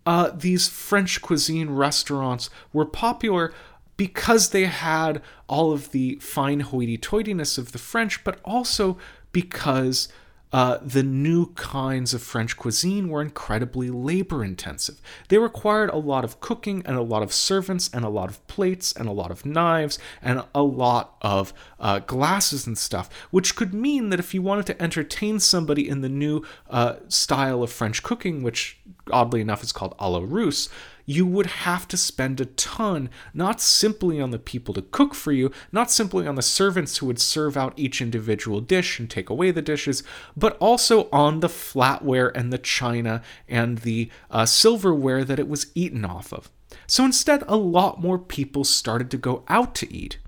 uh, 0.04 0.30
these 0.34 0.68
French 0.68 1.22
cuisine 1.22 1.70
restaurants 1.70 2.50
were 2.72 2.84
popular 2.84 3.54
because 3.96 4.50
they 4.50 4.64
had 4.64 5.22
all 5.46 5.72
of 5.72 5.92
the 5.92 6.16
fine 6.16 6.60
hoity 6.60 6.98
toityness 6.98 7.58
of 7.58 7.72
the 7.72 7.78
French, 7.78 8.24
but 8.24 8.40
also 8.44 8.98
because 9.32 10.08
uh, 10.54 10.78
the 10.80 11.02
new 11.02 11.46
kinds 11.54 12.14
of 12.14 12.22
French 12.22 12.56
cuisine 12.56 13.08
were 13.08 13.20
incredibly 13.20 13.90
labor 13.90 14.44
intensive. 14.44 15.00
They 15.26 15.38
required 15.38 15.90
a 15.90 15.96
lot 15.96 16.22
of 16.22 16.38
cooking 16.38 16.80
and 16.86 16.96
a 16.96 17.02
lot 17.02 17.24
of 17.24 17.32
servants 17.32 17.90
and 17.92 18.04
a 18.04 18.08
lot 18.08 18.28
of 18.28 18.46
plates 18.46 18.92
and 18.92 19.08
a 19.08 19.12
lot 19.12 19.32
of 19.32 19.44
knives 19.44 19.98
and 20.22 20.44
a 20.54 20.62
lot 20.62 21.16
of 21.20 21.52
uh, 21.80 21.98
glasses 21.98 22.68
and 22.68 22.78
stuff, 22.78 23.10
which 23.32 23.56
could 23.56 23.74
mean 23.74 24.10
that 24.10 24.20
if 24.20 24.32
you 24.32 24.42
wanted 24.42 24.66
to 24.66 24.80
entertain 24.80 25.40
somebody 25.40 25.88
in 25.88 26.02
the 26.02 26.08
new 26.08 26.44
uh, 26.70 26.98
style 27.08 27.64
of 27.64 27.72
French 27.72 28.04
cooking, 28.04 28.44
which 28.44 28.78
oddly 29.12 29.40
enough 29.40 29.62
is 29.62 29.72
called 29.72 29.94
a 29.98 30.08
la 30.08 30.20
Russe, 30.22 30.68
you 31.06 31.26
would 31.26 31.46
have 31.46 31.86
to 31.88 31.96
spend 31.96 32.40
a 32.40 32.46
ton, 32.46 33.10
not 33.34 33.60
simply 33.60 34.20
on 34.20 34.30
the 34.30 34.38
people 34.38 34.72
to 34.74 34.82
cook 34.82 35.14
for 35.14 35.32
you, 35.32 35.50
not 35.70 35.90
simply 35.90 36.26
on 36.26 36.34
the 36.34 36.42
servants 36.42 36.98
who 36.98 37.06
would 37.06 37.20
serve 37.20 37.56
out 37.56 37.74
each 37.76 38.00
individual 38.00 38.60
dish 38.60 38.98
and 38.98 39.10
take 39.10 39.28
away 39.28 39.50
the 39.50 39.62
dishes, 39.62 40.02
but 40.36 40.56
also 40.58 41.08
on 41.12 41.40
the 41.40 41.48
flatware 41.48 42.32
and 42.34 42.52
the 42.52 42.58
china 42.58 43.22
and 43.48 43.78
the 43.78 44.10
uh, 44.30 44.46
silverware 44.46 45.24
that 45.24 45.38
it 45.38 45.48
was 45.48 45.66
eaten 45.74 46.04
off 46.04 46.32
of. 46.32 46.50
So 46.86 47.04
instead, 47.04 47.44
a 47.46 47.56
lot 47.56 48.00
more 48.00 48.18
people 48.18 48.64
started 48.64 49.10
to 49.10 49.18
go 49.18 49.44
out 49.48 49.74
to 49.76 49.92
eat. 49.94 50.18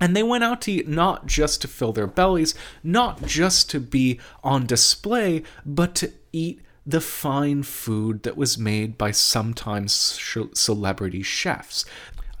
And 0.00 0.14
they 0.14 0.22
went 0.22 0.44
out 0.44 0.62
to 0.62 0.72
eat 0.72 0.86
not 0.86 1.26
just 1.26 1.60
to 1.62 1.68
fill 1.68 1.92
their 1.92 2.06
bellies, 2.06 2.54
not 2.84 3.26
just 3.26 3.68
to 3.70 3.80
be 3.80 4.20
on 4.44 4.64
display, 4.64 5.42
but 5.66 5.96
to 5.96 6.12
eat 6.32 6.60
the 6.88 7.00
fine 7.02 7.62
food 7.62 8.22
that 8.22 8.34
was 8.34 8.56
made 8.56 8.96
by 8.96 9.10
sometimes 9.10 10.16
sh- 10.18 10.38
celebrity 10.54 11.22
chefs. 11.22 11.84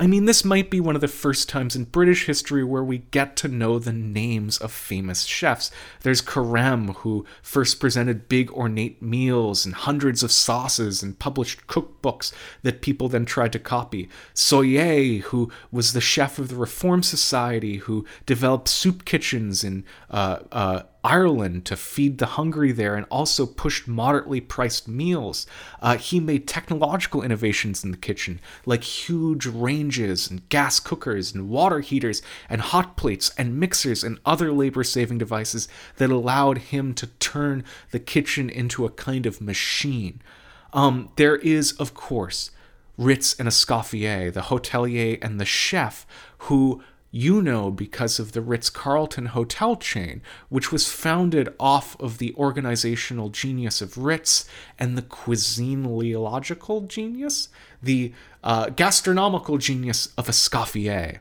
I 0.00 0.06
mean, 0.06 0.24
this 0.26 0.44
might 0.44 0.70
be 0.70 0.80
one 0.80 0.94
of 0.94 1.00
the 1.00 1.08
first 1.08 1.48
times 1.48 1.74
in 1.74 1.84
British 1.84 2.26
history 2.26 2.62
where 2.62 2.84
we 2.84 2.98
get 3.10 3.36
to 3.38 3.48
know 3.48 3.78
the 3.78 3.92
names 3.92 4.56
of 4.56 4.70
famous 4.70 5.24
chefs. 5.24 5.72
There's 6.02 6.22
Carême, 6.22 6.94
who 6.96 7.26
first 7.42 7.80
presented 7.80 8.28
big 8.28 8.50
ornate 8.52 9.02
meals 9.02 9.66
and 9.66 9.74
hundreds 9.74 10.22
of 10.22 10.32
sauces 10.32 11.02
and 11.02 11.18
published 11.18 11.66
cookbooks 11.66 12.32
that 12.62 12.80
people 12.80 13.08
then 13.08 13.26
tried 13.26 13.52
to 13.52 13.58
copy. 13.58 14.08
Soyer, 14.34 15.20
who 15.24 15.50
was 15.72 15.92
the 15.92 16.00
chef 16.00 16.38
of 16.38 16.48
the 16.48 16.56
Reform 16.56 17.02
Society, 17.02 17.78
who 17.78 18.06
developed 18.24 18.68
soup 18.68 19.04
kitchens 19.04 19.64
in 19.64 19.84
uh, 20.10 20.38
uh, 20.52 20.82
Ireland 21.04 21.64
to 21.66 21.76
feed 21.76 22.18
the 22.18 22.26
hungry 22.26 22.72
there 22.72 22.96
and 22.96 23.06
also 23.10 23.46
pushed 23.46 23.86
moderately 23.86 24.40
priced 24.40 24.88
meals. 24.88 25.46
Uh, 25.80 25.96
he 25.96 26.20
made 26.20 26.48
technological 26.48 27.22
innovations 27.22 27.84
in 27.84 27.90
the 27.92 27.96
kitchen, 27.96 28.40
like 28.66 28.82
huge 28.82 29.46
ranges 29.46 30.30
and 30.30 30.48
gas 30.48 30.80
cookers 30.80 31.32
and 31.32 31.48
water 31.48 31.80
heaters 31.80 32.20
and 32.48 32.60
hot 32.60 32.96
plates 32.96 33.32
and 33.38 33.58
mixers 33.58 34.02
and 34.02 34.18
other 34.26 34.52
labor 34.52 34.84
saving 34.84 35.18
devices 35.18 35.68
that 35.96 36.10
allowed 36.10 36.58
him 36.58 36.94
to 36.94 37.06
turn 37.18 37.64
the 37.90 38.00
kitchen 38.00 38.50
into 38.50 38.84
a 38.84 38.90
kind 38.90 39.24
of 39.24 39.40
machine. 39.40 40.20
Um, 40.72 41.10
there 41.16 41.36
is, 41.36 41.72
of 41.72 41.94
course, 41.94 42.50
Ritz 42.98 43.38
and 43.38 43.48
Escoffier, 43.48 44.32
the 44.32 44.42
hotelier 44.42 45.18
and 45.22 45.40
the 45.40 45.44
chef, 45.44 46.04
who 46.38 46.82
you 47.10 47.40
know 47.40 47.70
because 47.70 48.18
of 48.18 48.32
the 48.32 48.40
Ritz 48.40 48.70
Carlton 48.70 49.26
hotel 49.26 49.76
chain, 49.76 50.20
which 50.48 50.70
was 50.70 50.90
founded 50.90 51.54
off 51.58 51.98
of 52.00 52.18
the 52.18 52.34
organizational 52.34 53.30
genius 53.30 53.80
of 53.80 53.96
Ritz 53.96 54.46
and 54.78 54.96
the 54.96 55.02
cuisine-leological 55.02 56.88
genius, 56.88 57.48
the 57.82 58.12
uh, 58.44 58.70
gastronomical 58.70 59.58
genius 59.58 60.12
of 60.18 60.26
Escoffier. 60.26 61.18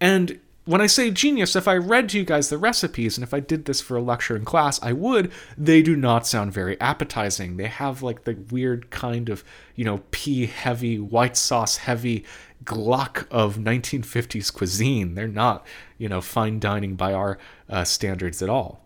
And 0.00 0.40
when 0.68 0.82
I 0.82 0.86
say 0.86 1.10
genius, 1.10 1.56
if 1.56 1.66
I 1.66 1.78
read 1.78 2.10
to 2.10 2.18
you 2.18 2.26
guys 2.26 2.50
the 2.50 2.58
recipes, 2.58 3.16
and 3.16 3.24
if 3.24 3.32
I 3.32 3.40
did 3.40 3.64
this 3.64 3.80
for 3.80 3.96
a 3.96 4.02
lecture 4.02 4.36
in 4.36 4.44
class, 4.44 4.78
I 4.82 4.92
would, 4.92 5.32
they 5.56 5.80
do 5.80 5.96
not 5.96 6.26
sound 6.26 6.52
very 6.52 6.78
appetizing. 6.78 7.56
They 7.56 7.68
have 7.68 8.02
like 8.02 8.24
the 8.24 8.34
weird 8.50 8.90
kind 8.90 9.30
of, 9.30 9.42
you 9.76 9.86
know, 9.86 10.02
pea 10.10 10.44
heavy, 10.44 10.98
white 10.98 11.38
sauce 11.38 11.78
heavy 11.78 12.26
gluck 12.66 13.26
of 13.30 13.56
1950s 13.56 14.52
cuisine. 14.52 15.14
They're 15.14 15.26
not, 15.26 15.66
you 15.96 16.06
know, 16.06 16.20
fine 16.20 16.60
dining 16.60 16.96
by 16.96 17.14
our 17.14 17.38
uh, 17.70 17.84
standards 17.84 18.42
at 18.42 18.50
all. 18.50 18.84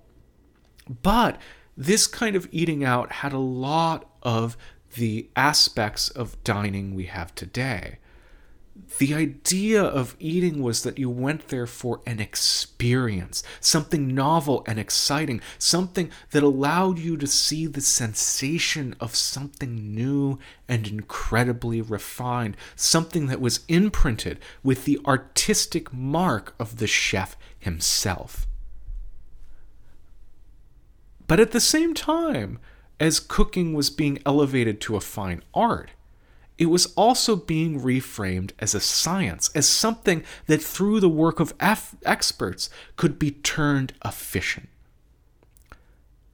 But 1.02 1.40
this 1.76 2.06
kind 2.06 2.36
of 2.36 2.48
eating 2.52 2.84
out 2.84 3.10
had 3.10 3.32
a 3.32 3.38
lot 3.38 4.08
of 4.22 4.56
the 4.94 5.28
aspects 5.34 6.10
of 6.10 6.44
dining 6.44 6.94
we 6.94 7.06
have 7.06 7.34
today 7.34 7.98
the 8.98 9.14
idea 9.14 9.82
of 9.82 10.16
eating 10.18 10.62
was 10.62 10.82
that 10.82 10.98
you 10.98 11.08
went 11.08 11.48
there 11.48 11.66
for 11.66 12.00
an 12.06 12.20
experience, 12.20 13.42
something 13.60 14.14
novel 14.14 14.64
and 14.66 14.78
exciting, 14.78 15.40
something 15.58 16.10
that 16.30 16.42
allowed 16.42 16.98
you 16.98 17.16
to 17.16 17.26
see 17.26 17.66
the 17.66 17.80
sensation 17.80 18.94
of 19.00 19.14
something 19.14 19.94
new 19.94 20.38
and 20.68 20.86
incredibly 20.86 21.80
refined, 21.80 22.56
something 22.76 23.26
that 23.26 23.40
was 23.40 23.64
imprinted 23.68 24.38
with 24.62 24.84
the 24.84 25.00
artistic 25.06 25.92
mark 25.92 26.54
of 26.58 26.78
the 26.78 26.86
chef 26.86 27.36
himself. 27.58 28.46
But 31.26 31.40
at 31.40 31.52
the 31.52 31.60
same 31.60 31.94
time, 31.94 32.58
as 33.00 33.20
cooking 33.20 33.74
was 33.74 33.90
being 33.90 34.18
elevated 34.26 34.80
to 34.82 34.96
a 34.96 35.00
fine 35.00 35.42
art, 35.54 35.90
it 36.62 36.66
was 36.66 36.86
also 36.94 37.34
being 37.34 37.80
reframed 37.80 38.52
as 38.60 38.72
a 38.72 38.78
science, 38.78 39.50
as 39.52 39.66
something 39.66 40.22
that 40.46 40.62
through 40.62 41.00
the 41.00 41.08
work 41.08 41.40
of 41.40 41.54
F- 41.58 41.96
experts 42.04 42.70
could 42.94 43.18
be 43.18 43.32
turned 43.32 43.94
efficient. 44.04 44.68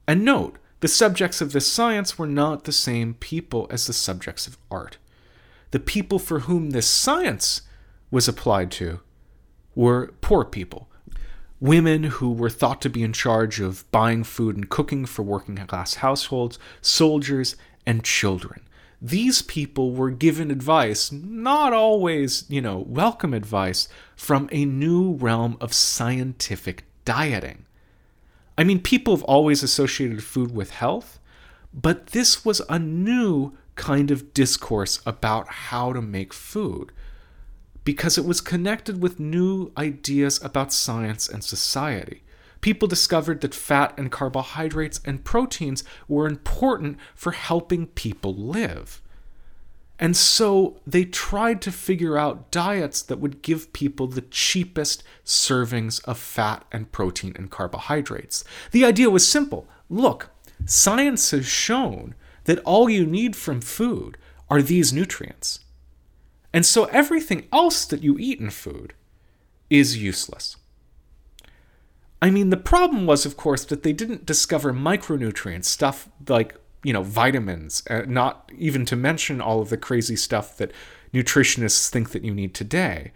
And 0.07 0.23
note, 0.23 0.59
the 0.81 0.87
subjects 0.87 1.41
of 1.41 1.51
this 1.51 1.65
science 1.65 2.19
were 2.19 2.27
not 2.27 2.65
the 2.65 2.71
same 2.71 3.15
people 3.15 3.65
as 3.71 3.87
the 3.87 3.93
subjects 3.93 4.45
of 4.45 4.59
art. 4.69 4.99
The 5.71 5.79
people 5.79 6.19
for 6.19 6.41
whom 6.41 6.69
this 6.69 6.87
science 6.87 7.63
was 8.11 8.27
applied 8.27 8.69
to 8.73 8.99
were 9.73 10.13
poor 10.21 10.45
people, 10.45 10.91
women 11.59 12.03
who 12.03 12.31
were 12.31 12.51
thought 12.51 12.83
to 12.83 12.89
be 12.89 13.01
in 13.01 13.13
charge 13.13 13.59
of 13.59 13.89
buying 13.89 14.23
food 14.23 14.55
and 14.55 14.69
cooking 14.69 15.07
for 15.07 15.23
working 15.23 15.55
class 15.55 15.95
households, 15.95 16.59
soldiers, 16.81 17.55
and 17.83 18.03
children 18.03 18.61
these 19.01 19.41
people 19.41 19.91
were 19.91 20.11
given 20.11 20.51
advice, 20.51 21.11
not 21.11 21.71
always, 21.71 22.43
you 22.49 22.61
know, 22.61 22.79
welcome 22.79 23.33
advice, 23.33 23.87
from 24.15 24.49
a 24.51 24.65
new 24.65 25.13
realm 25.13 25.57
of 25.61 25.73
scientific 25.73 26.83
dieting. 27.05 27.65
I 28.57 28.65
mean, 28.65 28.81
people 28.81 29.15
have 29.15 29.23
always 29.23 29.63
associated 29.63 30.23
food 30.23 30.53
with 30.53 30.71
health, 30.71 31.19
but 31.73 32.07
this 32.07 32.43
was 32.43 32.61
a 32.67 32.77
new 32.77 33.53
kind 33.75 34.11
of 34.11 34.33
discourse 34.33 34.99
about 35.05 35.47
how 35.47 35.93
to 35.93 36.01
make 36.01 36.33
food 36.33 36.91
because 37.85 38.17
it 38.17 38.25
was 38.25 38.41
connected 38.41 39.01
with 39.01 39.19
new 39.19 39.71
ideas 39.77 40.43
about 40.43 40.73
science 40.73 41.29
and 41.29 41.43
society 41.43 42.21
people 42.61 42.87
discovered 42.87 43.41
that 43.41 43.55
fat 43.55 43.93
and 43.97 44.11
carbohydrates 44.11 44.99
and 45.05 45.23
proteins 45.23 45.83
were 46.07 46.27
important 46.27 46.97
for 47.15 47.31
helping 47.31 47.87
people 47.87 48.33
live. 48.33 49.01
And 49.99 50.15
so 50.15 50.79
they 50.87 51.03
tried 51.03 51.61
to 51.63 51.71
figure 51.71 52.17
out 52.17 52.51
diets 52.51 53.01
that 53.01 53.19
would 53.19 53.41
give 53.41 53.73
people 53.73 54.07
the 54.07 54.21
cheapest 54.21 55.03
servings 55.25 56.03
of 56.05 56.17
fat 56.17 56.63
and 56.71 56.91
protein 56.91 57.33
and 57.35 57.51
carbohydrates. 57.51 58.45
The 58.71 58.85
idea 58.85 59.09
was 59.09 59.27
simple 59.27 59.67
look, 59.89 60.29
science 60.65 61.31
has 61.31 61.45
shown 61.45 62.15
that 62.45 62.59
all 62.59 62.89
you 62.89 63.05
need 63.05 63.35
from 63.35 63.59
food 63.59 64.17
are 64.49 64.61
these 64.61 64.93
nutrients. 64.93 65.59
And 66.53 66.65
so 66.65 66.85
everything 66.85 67.47
else 67.51 67.85
that 67.85 68.01
you 68.01 68.17
eat 68.17 68.39
in 68.39 68.49
food 68.49 68.93
is 69.69 69.97
useless. 69.97 70.55
I 72.21 72.29
mean, 72.31 72.49
the 72.49 72.57
problem 72.57 73.05
was, 73.05 73.25
of 73.25 73.37
course, 73.37 73.63
that 73.65 73.83
they 73.83 73.93
didn't 73.93 74.25
discover 74.25 74.73
micronutrients, 74.73 75.65
stuff 75.65 76.09
like, 76.27 76.55
you 76.83 76.91
know, 76.91 77.03
vitamins, 77.03 77.83
uh, 77.89 78.01
not 78.07 78.51
even 78.57 78.85
to 78.85 78.95
mention 78.95 79.39
all 79.39 79.61
of 79.61 79.69
the 79.69 79.77
crazy 79.77 80.15
stuff 80.15 80.57
that 80.57 80.71
nutritionists 81.13 81.89
think 81.89 82.11
that 82.11 82.23
you 82.23 82.33
need 82.33 82.53
today. 82.53 83.11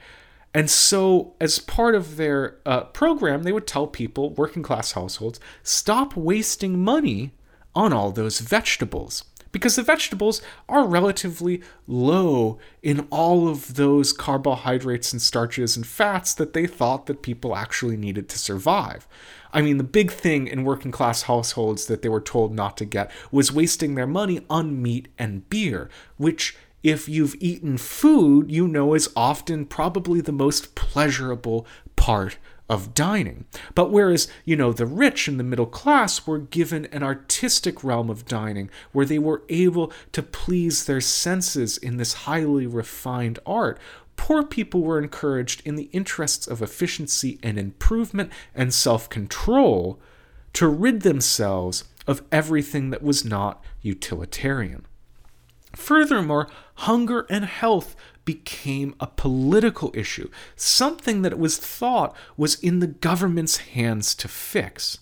And 0.54 0.70
so, 0.70 1.34
as 1.42 1.60
part 1.60 1.96
of 1.96 2.16
their 2.16 2.60
uh, 2.66 2.82
program, 2.86 3.44
they 3.44 3.52
would 3.52 3.68
tell 3.68 3.88
people, 3.88 4.30
working 4.36 4.64
class 4.64 4.92
households, 4.92 5.40
stop 5.64 6.16
wasting 6.16 6.84
money 6.84 7.32
on 7.76 7.92
all 7.92 8.12
those 8.12 8.40
vegetables 8.40 9.24
because 9.54 9.78
the 9.78 9.84
vegetables 9.84 10.42
are 10.68 10.86
relatively 10.86 11.62
low 11.88 12.58
in 12.82 13.08
all 13.10 13.48
of 13.48 13.76
those 13.76 14.12
carbohydrates 14.12 15.14
and 15.14 15.22
starches 15.22 15.78
and 15.78 15.88
fats 15.88 16.34
that 16.34 16.52
they 16.52 16.68
thought 16.68 17.06
that 17.06 17.22
people 17.22 17.56
actually 17.56 17.96
needed 17.96 18.28
to 18.28 18.38
survive. 18.38 19.08
I 19.54 19.62
mean, 19.62 19.78
the 19.78 19.84
big 19.86 20.12
thing 20.12 20.48
in 20.48 20.66
working 20.66 20.92
class 20.92 21.22
households 21.22 21.86
that 21.86 22.02
they 22.02 22.10
were 22.10 22.20
told 22.20 22.54
not 22.54 22.76
to 22.78 22.86
get 22.86 23.12
was 23.32 23.54
wasting 23.54 23.96
their 23.96 24.08
money 24.08 24.42
on 24.50 24.82
meat 24.82 25.08
and 25.18 25.48
beer, 25.48 25.90
which 26.18 26.58
if 26.82 27.08
you've 27.08 27.36
eaten 27.40 27.78
food, 27.78 28.52
you 28.52 28.68
know 28.68 28.94
is 28.94 29.10
often 29.16 29.66
probably 29.66 30.20
the 30.20 30.34
most 30.34 30.76
pleasurable 30.76 31.66
part 31.96 32.38
of 32.70 32.94
dining. 32.94 33.46
But 33.76 33.92
whereas, 33.92 34.28
you 34.46 34.56
know, 34.56 34.72
the 34.72 34.86
rich 34.86 35.28
and 35.28 35.40
the 35.40 35.44
middle 35.44 35.66
class 35.66 36.26
were 36.26 36.40
given 36.40 36.86
an 36.88 37.04
artistic 37.04 37.84
realm 37.84 38.10
of 38.10 38.26
dining 38.26 38.70
where 38.92 39.06
they 39.06 39.20
were 39.20 39.44
able 39.50 39.92
to 40.14 40.24
please 40.24 40.86
their 40.86 41.02
senses 41.02 41.78
in 41.78 41.98
this 41.98 42.14
highly 42.14 42.66
refined 42.66 43.40
art, 43.46 43.80
poor 44.16 44.44
people 44.44 44.82
were 44.82 45.02
encouraged 45.02 45.62
in 45.66 45.76
the 45.76 45.90
interests 45.92 46.48
of 46.48 46.62
efficiency 46.62 47.40
and 47.44 47.58
improvement 47.58 48.32
and 48.56 48.74
self 48.74 49.10
control 49.10 50.00
to 50.54 50.68
rid 50.68 51.02
themselves 51.02 51.84
of 52.08 52.22
everything 52.32 52.90
that 52.92 53.04
was 53.04 53.26
not 53.26 53.64
utilitarian. 53.82 54.86
Furthermore, 55.76 56.48
hunger 56.76 57.26
and 57.30 57.46
health 57.46 57.96
became 58.26 58.96
a 59.00 59.08
political 59.08 59.92
issue, 59.94 60.30
something 60.56 61.22
that 61.22 61.34
it 61.34 61.40
was 61.40 61.58
thought 61.58 62.16
was 62.38 62.56
in 62.56 62.80
the 62.80 62.88
government's 62.88 63.58
hands 63.58 64.16
to 64.16 64.28
fix. 64.28 65.00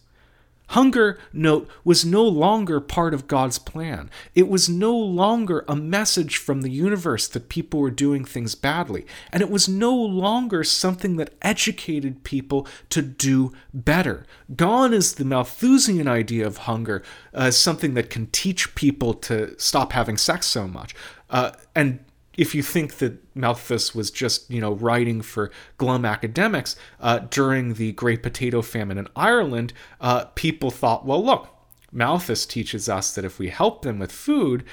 Hunger, 0.72 1.20
note, 1.34 1.70
was 1.84 2.06
no 2.06 2.24
longer 2.24 2.80
part 2.80 3.14
of 3.14 3.28
God's 3.28 3.60
plan. 3.60 4.10
It 4.34 4.48
was 4.48 4.70
no 4.70 4.96
longer 4.96 5.66
a 5.68 5.76
message 5.76 6.38
from 6.38 6.62
the 6.62 6.72
universe 6.72 7.28
that 7.28 7.50
people 7.50 7.82
were 7.82 7.92
doing 7.92 8.24
things 8.24 8.56
badly. 8.56 9.06
And 9.34 9.42
it 9.42 9.50
was 9.50 9.68
no 9.68 9.94
longer 9.94 10.64
something 10.64 11.18
that 11.18 11.34
educated 11.42 12.24
people 12.24 12.66
to 12.90 13.02
do 13.02 13.52
better. 13.74 14.26
Gone 14.56 14.94
is 14.94 15.16
the 15.16 15.26
Malthusian 15.26 16.08
idea 16.08 16.48
of 16.48 16.60
hunger 16.60 17.04
as 17.34 17.58
something 17.58 17.94
that 17.96 18.10
can 18.10 18.28
teach 18.28 18.74
people 18.74 19.14
to 19.16 19.60
stop 19.60 19.92
having 19.92 20.16
sex 20.16 20.48
so 20.48 20.70
much. 20.70 20.96
Uh, 21.30 21.52
and 21.76 22.00
if 22.38 22.56
you 22.56 22.64
think 22.64 22.96
that 22.96 23.18
Malthus 23.36 23.94
was 23.94 24.10
just, 24.10 24.50
you 24.50 24.62
know, 24.62 24.74
writing 24.74 25.22
for 25.22 25.52
glum 25.78 26.06
academics 26.06 26.76
uh, 27.00 27.20
during 27.20 27.74
the 27.74 27.92
Great 27.94 28.24
Potato 28.24 28.62
Famine 28.62 28.98
in 28.98 29.08
Ireland, 29.16 29.74
uh, 30.00 30.26
people 30.36 30.72
thought, 30.72 31.06
well, 31.06 31.24
look, 31.24 31.50
Malthus 31.92 32.46
teaches 32.46 32.88
us 32.88 33.14
that 33.16 33.26
if 33.26 33.38
we 33.38 33.50
help 33.50 33.82
them 33.82 34.00
with 34.00 34.12
food, 34.12 34.64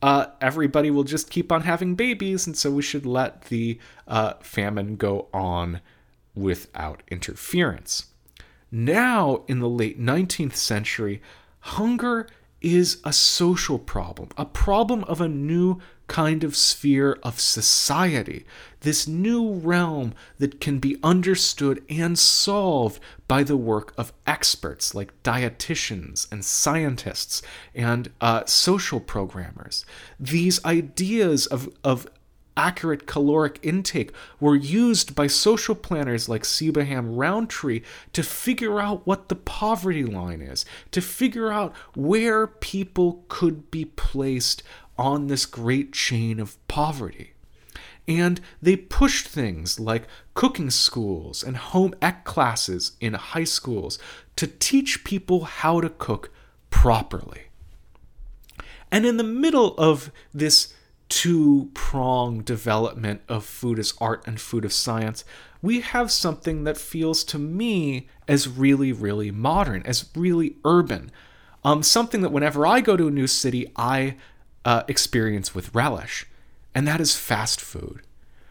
uh, 0.00 0.26
everybody 0.40 0.90
will 0.90 1.04
just 1.04 1.28
keep 1.28 1.50
on 1.50 1.62
having 1.62 1.96
babies, 1.96 2.46
and 2.46 2.56
so 2.56 2.70
we 2.70 2.82
should 2.82 3.04
let 3.04 3.42
the 3.46 3.78
uh, 4.06 4.34
famine 4.40 4.94
go 4.94 5.28
on 5.34 5.80
without 6.36 7.02
interference. 7.08 8.06
Now, 8.70 9.42
in 9.48 9.58
the 9.58 9.68
late 9.68 10.00
19th 10.00 10.54
century, 10.54 11.20
hunger 11.60 12.28
is 12.60 13.00
a 13.04 13.12
social 13.12 13.78
problem, 13.78 14.28
a 14.36 14.44
problem 14.44 15.02
of 15.04 15.20
a 15.20 15.28
new 15.28 15.80
kind 16.08 16.42
of 16.42 16.56
sphere 16.56 17.18
of 17.22 17.38
society, 17.38 18.44
this 18.80 19.06
new 19.06 19.52
realm 19.52 20.14
that 20.38 20.60
can 20.60 20.78
be 20.78 20.98
understood 21.02 21.82
and 21.88 22.18
solved 22.18 23.00
by 23.28 23.42
the 23.42 23.56
work 23.56 23.92
of 23.96 24.12
experts 24.26 24.94
like 24.94 25.22
dietitians 25.22 26.30
and 26.32 26.44
scientists 26.44 27.42
and 27.74 28.10
uh, 28.20 28.44
social 28.46 29.00
programmers. 29.00 29.84
These 30.18 30.64
ideas 30.64 31.46
of, 31.46 31.68
of 31.84 32.08
accurate 32.58 33.06
caloric 33.06 33.58
intake 33.62 34.12
were 34.40 34.56
used 34.56 35.14
by 35.14 35.28
social 35.28 35.76
planners 35.76 36.28
like 36.28 36.42
Seebohm 36.42 37.16
Rowntree 37.16 37.82
to 38.12 38.22
figure 38.22 38.80
out 38.80 39.06
what 39.06 39.28
the 39.28 39.36
poverty 39.36 40.04
line 40.04 40.42
is, 40.42 40.66
to 40.90 41.00
figure 41.00 41.52
out 41.52 41.74
where 41.94 42.48
people 42.48 43.24
could 43.28 43.70
be 43.70 43.84
placed 43.84 44.62
on 44.98 45.26
this 45.26 45.46
great 45.46 45.92
chain 45.92 46.40
of 46.40 46.56
poverty. 46.68 47.32
And 48.06 48.40
they 48.60 48.76
pushed 48.76 49.28
things 49.28 49.78
like 49.78 50.08
cooking 50.34 50.70
schools 50.70 51.42
and 51.42 51.56
home 51.56 51.94
ec 52.00 52.24
classes 52.24 52.92
in 53.00 53.14
high 53.14 53.44
schools 53.44 53.98
to 54.36 54.46
teach 54.46 55.04
people 55.04 55.44
how 55.44 55.80
to 55.80 55.90
cook 55.90 56.30
properly. 56.70 57.48
And 58.90 59.04
in 59.04 59.18
the 59.18 59.24
middle 59.24 59.74
of 59.76 60.10
this 60.32 60.72
two 61.08 61.70
prong 61.74 62.40
development 62.40 63.22
of 63.28 63.44
food 63.44 63.78
as 63.78 63.94
art 64.00 64.26
and 64.26 64.40
food 64.40 64.64
as 64.64 64.74
science, 64.74 65.24
we 65.60 65.80
have 65.80 66.10
something 66.10 66.64
that 66.64 66.78
feels 66.78 67.24
to 67.24 67.38
me 67.38 68.08
as 68.26 68.48
really, 68.48 68.92
really 68.92 69.30
modern, 69.30 69.82
as 69.84 70.08
really 70.14 70.56
urban. 70.64 71.10
Um, 71.64 71.82
something 71.82 72.20
that 72.22 72.30
whenever 72.30 72.66
I 72.66 72.80
go 72.80 72.96
to 72.96 73.08
a 73.08 73.12
new 73.12 73.26
city, 73.26 73.70
I 73.76 74.16
uh, 74.68 74.82
experience 74.86 75.54
with 75.54 75.74
relish, 75.74 76.26
and 76.74 76.86
that 76.86 77.00
is 77.00 77.16
fast 77.16 77.58
food. 77.58 78.02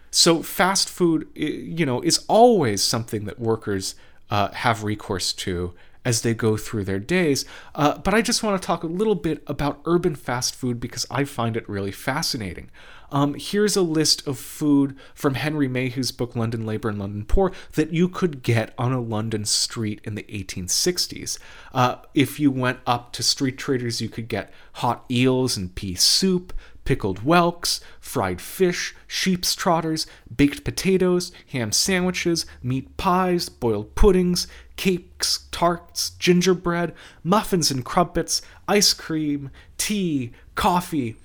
So, 0.10 0.42
fast 0.42 0.90
food, 0.90 1.28
you 1.36 1.86
know, 1.86 2.02
is 2.02 2.26
always 2.28 2.82
something 2.82 3.26
that 3.26 3.40
workers 3.40 3.94
uh, 4.32 4.50
have 4.50 4.84
recourse 4.84 5.32
to 5.34 5.76
as 6.04 6.24
they 6.24 6.34
go 6.34 6.58
through 6.58 6.86
their 6.86 6.98
days. 6.98 7.46
Uh, 7.76 8.00
but 8.00 8.16
I 8.16 8.24
just 8.24 8.42
want 8.42 8.60
to 8.60 8.66
talk 8.66 8.82
a 8.82 8.88
little 8.88 9.14
bit 9.14 9.44
about 9.46 9.80
urban 9.86 10.16
fast 10.16 10.56
food 10.56 10.80
because 10.80 11.06
I 11.12 11.24
find 11.24 11.56
it 11.56 11.70
really 11.70 11.92
fascinating. 11.92 12.72
Um, 13.12 13.36
here's 13.36 13.78
a 13.78 13.82
list 13.82 14.28
of 14.28 14.38
food 14.38 14.96
from 15.14 15.36
Henry 15.36 15.68
Mayhew's 15.68 16.12
book 16.12 16.36
London 16.36 16.66
Labor 16.66 16.90
and 16.90 17.00
London 17.00 17.26
Poor 17.26 17.52
that 17.74 17.94
you 17.94 18.10
could 18.10 18.44
get 18.44 18.74
on 18.78 18.92
a 18.92 19.00
London 19.00 19.46
street 19.46 20.02
in 20.04 20.16
the 20.16 20.24
1860s. 20.24 21.40
Uh, 21.74 21.98
if 22.14 22.40
you 22.40 22.52
went 22.52 22.80
up 22.86 23.14
to 23.14 23.24
street 23.24 23.58
traders, 23.58 24.02
you 24.02 24.10
could 24.10 24.28
get 24.28 24.52
hot 24.74 25.06
eels 25.10 25.56
and 25.56 25.74
pea 25.74 25.96
soup, 25.96 26.52
pickled 26.84 27.20
whelks, 27.20 27.80
fried 28.00 28.42
fish, 28.42 28.96
sheep's 29.08 29.56
trotters, 29.56 30.06
baked 30.36 30.64
potatoes, 30.64 31.32
ham 31.52 31.72
sandwiches, 31.72 32.46
meat 32.62 32.96
pies, 32.98 33.50
boiled 33.50 33.94
puddings, 33.96 34.48
cakes, 34.76 35.48
tarts, 35.52 36.12
gingerbread, 36.12 36.94
muffins 37.24 37.72
and 37.72 37.84
crumpets, 37.84 38.42
ice 38.68 38.94
cream, 38.94 39.50
tea, 39.78 40.32
coffee, 40.56 41.16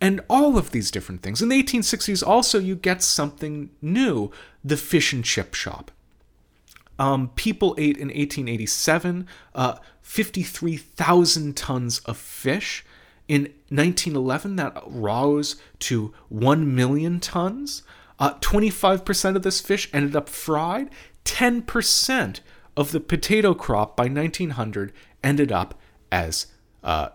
and 0.00 0.20
all 0.28 0.58
of 0.58 0.70
these 0.70 0.90
different 0.90 1.22
things. 1.22 1.40
In 1.40 1.48
the 1.48 1.62
1860s, 1.62 2.26
also, 2.26 2.58
you 2.58 2.76
get 2.76 3.02
something 3.02 3.70
new 3.80 4.30
the 4.64 4.76
fish 4.76 5.12
and 5.12 5.24
chip 5.24 5.54
shop. 5.54 5.90
Um, 6.98 7.28
people 7.34 7.74
ate 7.78 7.96
in 7.96 8.08
1887 8.08 9.26
uh, 9.54 9.76
53,000 10.02 11.56
tons 11.56 11.98
of 12.00 12.16
fish. 12.16 12.84
In 13.28 13.42
1911, 13.68 14.56
that 14.56 14.82
rose 14.86 15.56
to 15.80 16.14
1 16.28 16.74
million 16.74 17.20
tons. 17.20 17.82
Uh, 18.18 18.34
25% 18.34 19.36
of 19.36 19.42
this 19.42 19.60
fish 19.60 19.90
ended 19.92 20.16
up 20.16 20.28
fried. 20.28 20.90
10% 21.24 22.40
of 22.76 22.92
the 22.92 23.00
potato 23.00 23.52
crop 23.52 23.96
by 23.96 24.04
1900 24.04 24.92
ended 25.24 25.50
up 25.50 25.74
as 26.12 26.46
uh, 26.84 27.08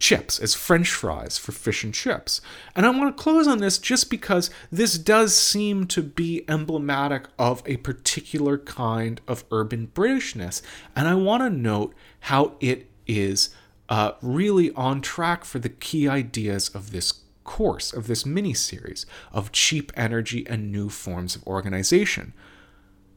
chips, 0.00 0.40
as 0.40 0.54
french 0.54 0.90
fries 0.90 1.38
for 1.38 1.52
fish 1.52 1.84
and 1.84 1.94
chips. 1.94 2.40
And 2.74 2.84
I 2.84 2.90
want 2.90 3.16
to 3.16 3.22
close 3.22 3.46
on 3.46 3.58
this 3.58 3.78
just 3.78 4.10
because 4.10 4.50
this 4.72 4.98
does 4.98 5.36
seem 5.36 5.86
to 5.88 6.02
be 6.02 6.44
emblematic 6.48 7.28
of 7.38 7.62
a 7.66 7.76
particular 7.76 8.58
kind 8.58 9.20
of 9.28 9.44
urban 9.52 9.92
Britishness. 9.94 10.62
And 10.96 11.06
I 11.06 11.14
want 11.14 11.42
to 11.42 11.50
note 11.50 11.94
how 12.20 12.54
it 12.60 12.90
is 13.06 13.50
uh, 13.88 14.12
really 14.22 14.72
on 14.72 15.02
track 15.02 15.44
for 15.44 15.58
the 15.58 15.68
key 15.68 16.08
ideas 16.08 16.70
of 16.70 16.92
this 16.92 17.12
course, 17.44 17.92
of 17.92 18.06
this 18.06 18.24
mini 18.24 18.54
series 18.54 19.04
of 19.32 19.52
cheap 19.52 19.92
energy 19.96 20.46
and 20.48 20.72
new 20.72 20.88
forms 20.88 21.36
of 21.36 21.46
organization. 21.46 22.32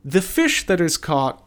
The 0.04 0.22
fish 0.22 0.66
that 0.66 0.82
is 0.82 0.98
caught 0.98 1.42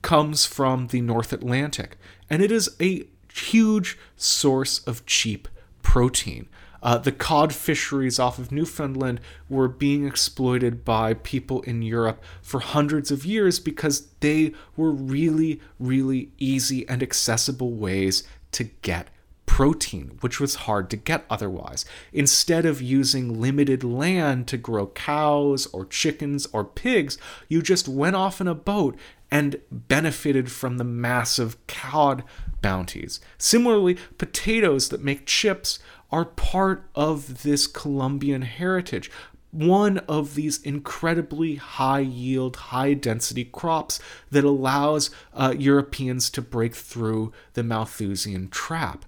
comes 0.00 0.44
from 0.44 0.88
the 0.88 1.00
North 1.00 1.32
Atlantic, 1.32 1.96
and 2.28 2.42
it 2.42 2.50
is 2.50 2.74
a 2.80 3.06
huge 3.34 3.98
source 4.16 4.80
of 4.86 5.06
cheap 5.06 5.48
protein. 5.82 6.48
Uh, 6.82 6.98
the 6.98 7.12
cod 7.12 7.54
fisheries 7.54 8.18
off 8.18 8.38
of 8.38 8.50
Newfoundland 8.50 9.20
were 9.48 9.68
being 9.68 10.04
exploited 10.04 10.84
by 10.84 11.14
people 11.14 11.62
in 11.62 11.80
Europe 11.80 12.22
for 12.42 12.58
hundreds 12.58 13.12
of 13.12 13.24
years 13.24 13.60
because 13.60 14.08
they 14.18 14.52
were 14.76 14.90
really, 14.90 15.60
really 15.78 16.32
easy 16.38 16.88
and 16.88 17.02
accessible 17.02 17.72
ways 17.72 18.24
to 18.50 18.64
get 18.64 19.08
protein, 19.46 20.16
which 20.22 20.40
was 20.40 20.54
hard 20.54 20.90
to 20.90 20.96
get 20.96 21.24
otherwise. 21.28 21.84
Instead 22.12 22.64
of 22.64 22.82
using 22.82 23.40
limited 23.40 23.84
land 23.84 24.48
to 24.48 24.56
grow 24.56 24.86
cows 24.88 25.66
or 25.66 25.84
chickens 25.84 26.46
or 26.52 26.64
pigs, 26.64 27.16
you 27.48 27.62
just 27.62 27.86
went 27.86 28.16
off 28.16 28.40
in 28.40 28.48
a 28.48 28.54
boat 28.54 28.96
and 29.30 29.60
benefited 29.70 30.50
from 30.50 30.78
the 30.78 30.84
massive 30.84 31.56
cod 31.66 32.24
bounties. 32.62 33.20
Similarly, 33.36 33.98
potatoes 34.16 34.88
that 34.88 35.02
make 35.02 35.26
chips 35.26 35.78
are 36.10 36.24
part 36.24 36.88
of 36.94 37.42
this 37.42 37.66
Columbian 37.66 38.42
heritage. 38.42 39.10
One 39.50 39.98
of 39.98 40.34
these 40.34 40.62
incredibly 40.62 41.56
high 41.56 42.00
yield, 42.00 42.56
high 42.56 42.94
density 42.94 43.44
crops 43.44 44.00
that 44.30 44.44
allows 44.44 45.10
uh, 45.34 45.54
Europeans 45.58 46.30
to 46.30 46.40
break 46.40 46.74
through 46.74 47.32
the 47.52 47.62
Malthusian 47.62 48.48
trap. 48.48 49.04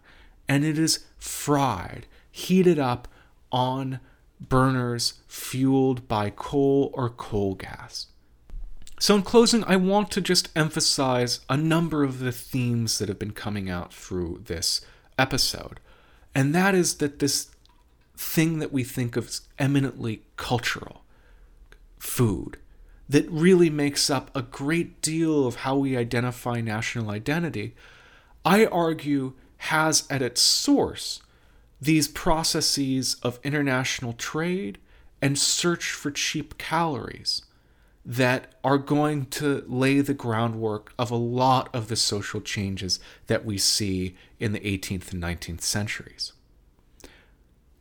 And 0.46 0.64
it 0.64 0.78
is 0.78 1.06
fried, 1.16 2.06
heated 2.30 2.78
up 2.78 3.08
on 3.50 4.00
burners 4.40 5.14
fueled 5.26 6.06
by 6.08 6.30
coal 6.30 6.90
or 6.92 7.08
coal 7.08 7.54
gas. 7.54 8.08
So, 8.98 9.16
in 9.16 9.22
closing, 9.22 9.64
I 9.64 9.76
want 9.76 10.11
to 10.12 10.20
just 10.20 10.50
emphasize 10.57 11.40
a 11.48 11.57
number 11.57 12.04
of 12.04 12.20
the 12.20 12.33
themes 12.33 12.98
that 12.98 13.09
have 13.09 13.18
been 13.18 13.33
coming 13.33 13.68
out 13.68 13.92
through 13.92 14.42
this 14.46 14.80
episode. 15.18 15.80
And 16.35 16.54
that 16.54 16.74
is 16.74 16.96
that 16.96 17.18
this 17.18 17.50
thing 18.16 18.61
that 18.61 18.72
we 18.72 18.85
think 18.85 19.16
of 19.16 19.26
as 19.28 19.40
eminently 19.59 20.22
cultural, 20.37 21.02
food, 21.98 22.59
that 23.09 23.28
really 23.30 23.68
makes 23.68 24.09
up 24.09 24.30
a 24.35 24.42
great 24.42 25.02
deal 25.02 25.46
of 25.46 25.57
how 25.57 25.76
we 25.76 25.96
identify 25.96 26.61
national 26.61 27.11
identity, 27.11 27.74
I 28.44 28.66
argue 28.66 29.35
has 29.59 30.07
at 30.09 30.22
its 30.22 30.40
source 30.40 31.20
these 31.80 32.09
processes 32.09 33.16
of 33.22 33.40
international 33.42 34.12
trade 34.12 34.78
and 35.20 35.38
search 35.38 35.90
for 35.90 36.11
cheap 36.11 36.57
calories 36.59 37.42
that 38.04 38.54
are 38.62 38.78
going 38.78 39.26
to 39.26 39.64
lay 39.66 40.00
the 40.00 40.14
groundwork 40.14 40.92
of 40.98 41.10
a 41.10 41.16
lot 41.16 41.74
of 41.74 41.88
the 41.88 41.96
social 41.96 42.40
changes 42.40 43.00
that 43.26 43.44
we 43.44 43.56
see 43.56 44.14
in 44.38 44.52
the 44.52 44.60
18th 44.60 45.12
and 45.12 45.22
19th 45.22 45.62
centuries. 45.62 46.32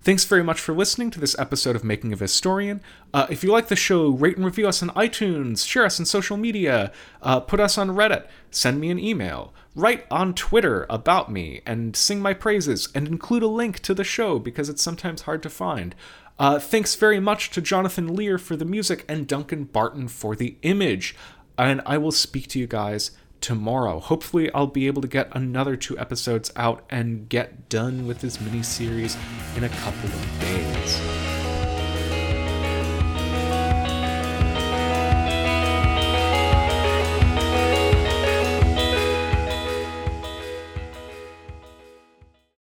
Thanks 0.03 0.25
very 0.25 0.43
much 0.43 0.59
for 0.59 0.73
listening 0.73 1.12
to 1.12 1.19
this 1.21 1.38
episode 1.39 1.77
of 1.77 1.83
Making 1.86 2.12
of 2.12 2.19
a 2.19 2.25
Historian. 2.25 2.81
Uh, 3.13 3.25
if 3.29 3.41
you 3.41 3.49
like 3.53 3.69
the 3.69 3.75
show, 3.77 4.09
rate 4.09 4.36
and 4.36 4.45
review 4.45 4.67
us 4.67 4.83
on 4.83 4.89
iTunes, 4.89 5.65
share 5.65 5.86
us 5.86 5.97
on 5.97 6.05
social 6.05 6.36
media, 6.36 6.91
uh, 7.21 7.39
put 7.39 7.62
us 7.62 7.77
on 7.77 7.91
Reddit, 7.91 8.27
send 8.51 8.81
me 8.81 8.89
an 8.89 8.99
email, 8.99 9.53
write 9.75 10.05
on 10.12 10.33
Twitter 10.33 10.86
about 10.89 11.31
me, 11.31 11.62
and 11.65 11.95
sing 11.95 12.21
my 12.21 12.33
praises, 12.33 12.89
and 12.93 13.07
include 13.07 13.43
a 13.43 13.47
link 13.47 13.79
to 13.79 13.93
the 13.93 14.03
show 14.03 14.39
because 14.39 14.67
it's 14.67 14.83
sometimes 14.83 15.21
hard 15.21 15.41
to 15.41 15.49
find. 15.49 15.95
Uh, 16.39 16.60
thanks 16.60 16.96
very 16.96 17.19
much 17.19 17.52
to 17.52 17.62
Jonathan 17.62 18.15
Lear 18.15 18.38
for 18.38 18.56
the 18.56 18.65
music 18.65 19.06
and 19.08 19.28
Duncan 19.28 19.65
Barton 19.65 20.08
for 20.08 20.36
the 20.36 20.58
image. 20.62 21.15
And 21.58 21.82
I 21.86 21.98
will 21.98 22.12
speak 22.12 22.48
to 22.50 22.60
you 22.60 22.67
guys 22.67 23.12
tomorrow. 23.39 24.00
Hopefully, 24.00 24.52
I'll 24.54 24.67
be 24.67 24.88
able 24.88 25.02
to 25.02 25.08
get 25.08 25.30
another 25.36 25.76
two 25.76 25.98
episodes 26.00 26.52
out 26.56 26.86
and 26.89 27.30
get 27.30 27.69
done 27.69 28.08
with 28.08 28.22
this 28.22 28.41
mini 28.41 28.63
series 28.63 29.15
in 29.56 29.63
a 29.63 29.69
couple 29.69 30.10
of 30.10 30.39
days. 30.39 31.42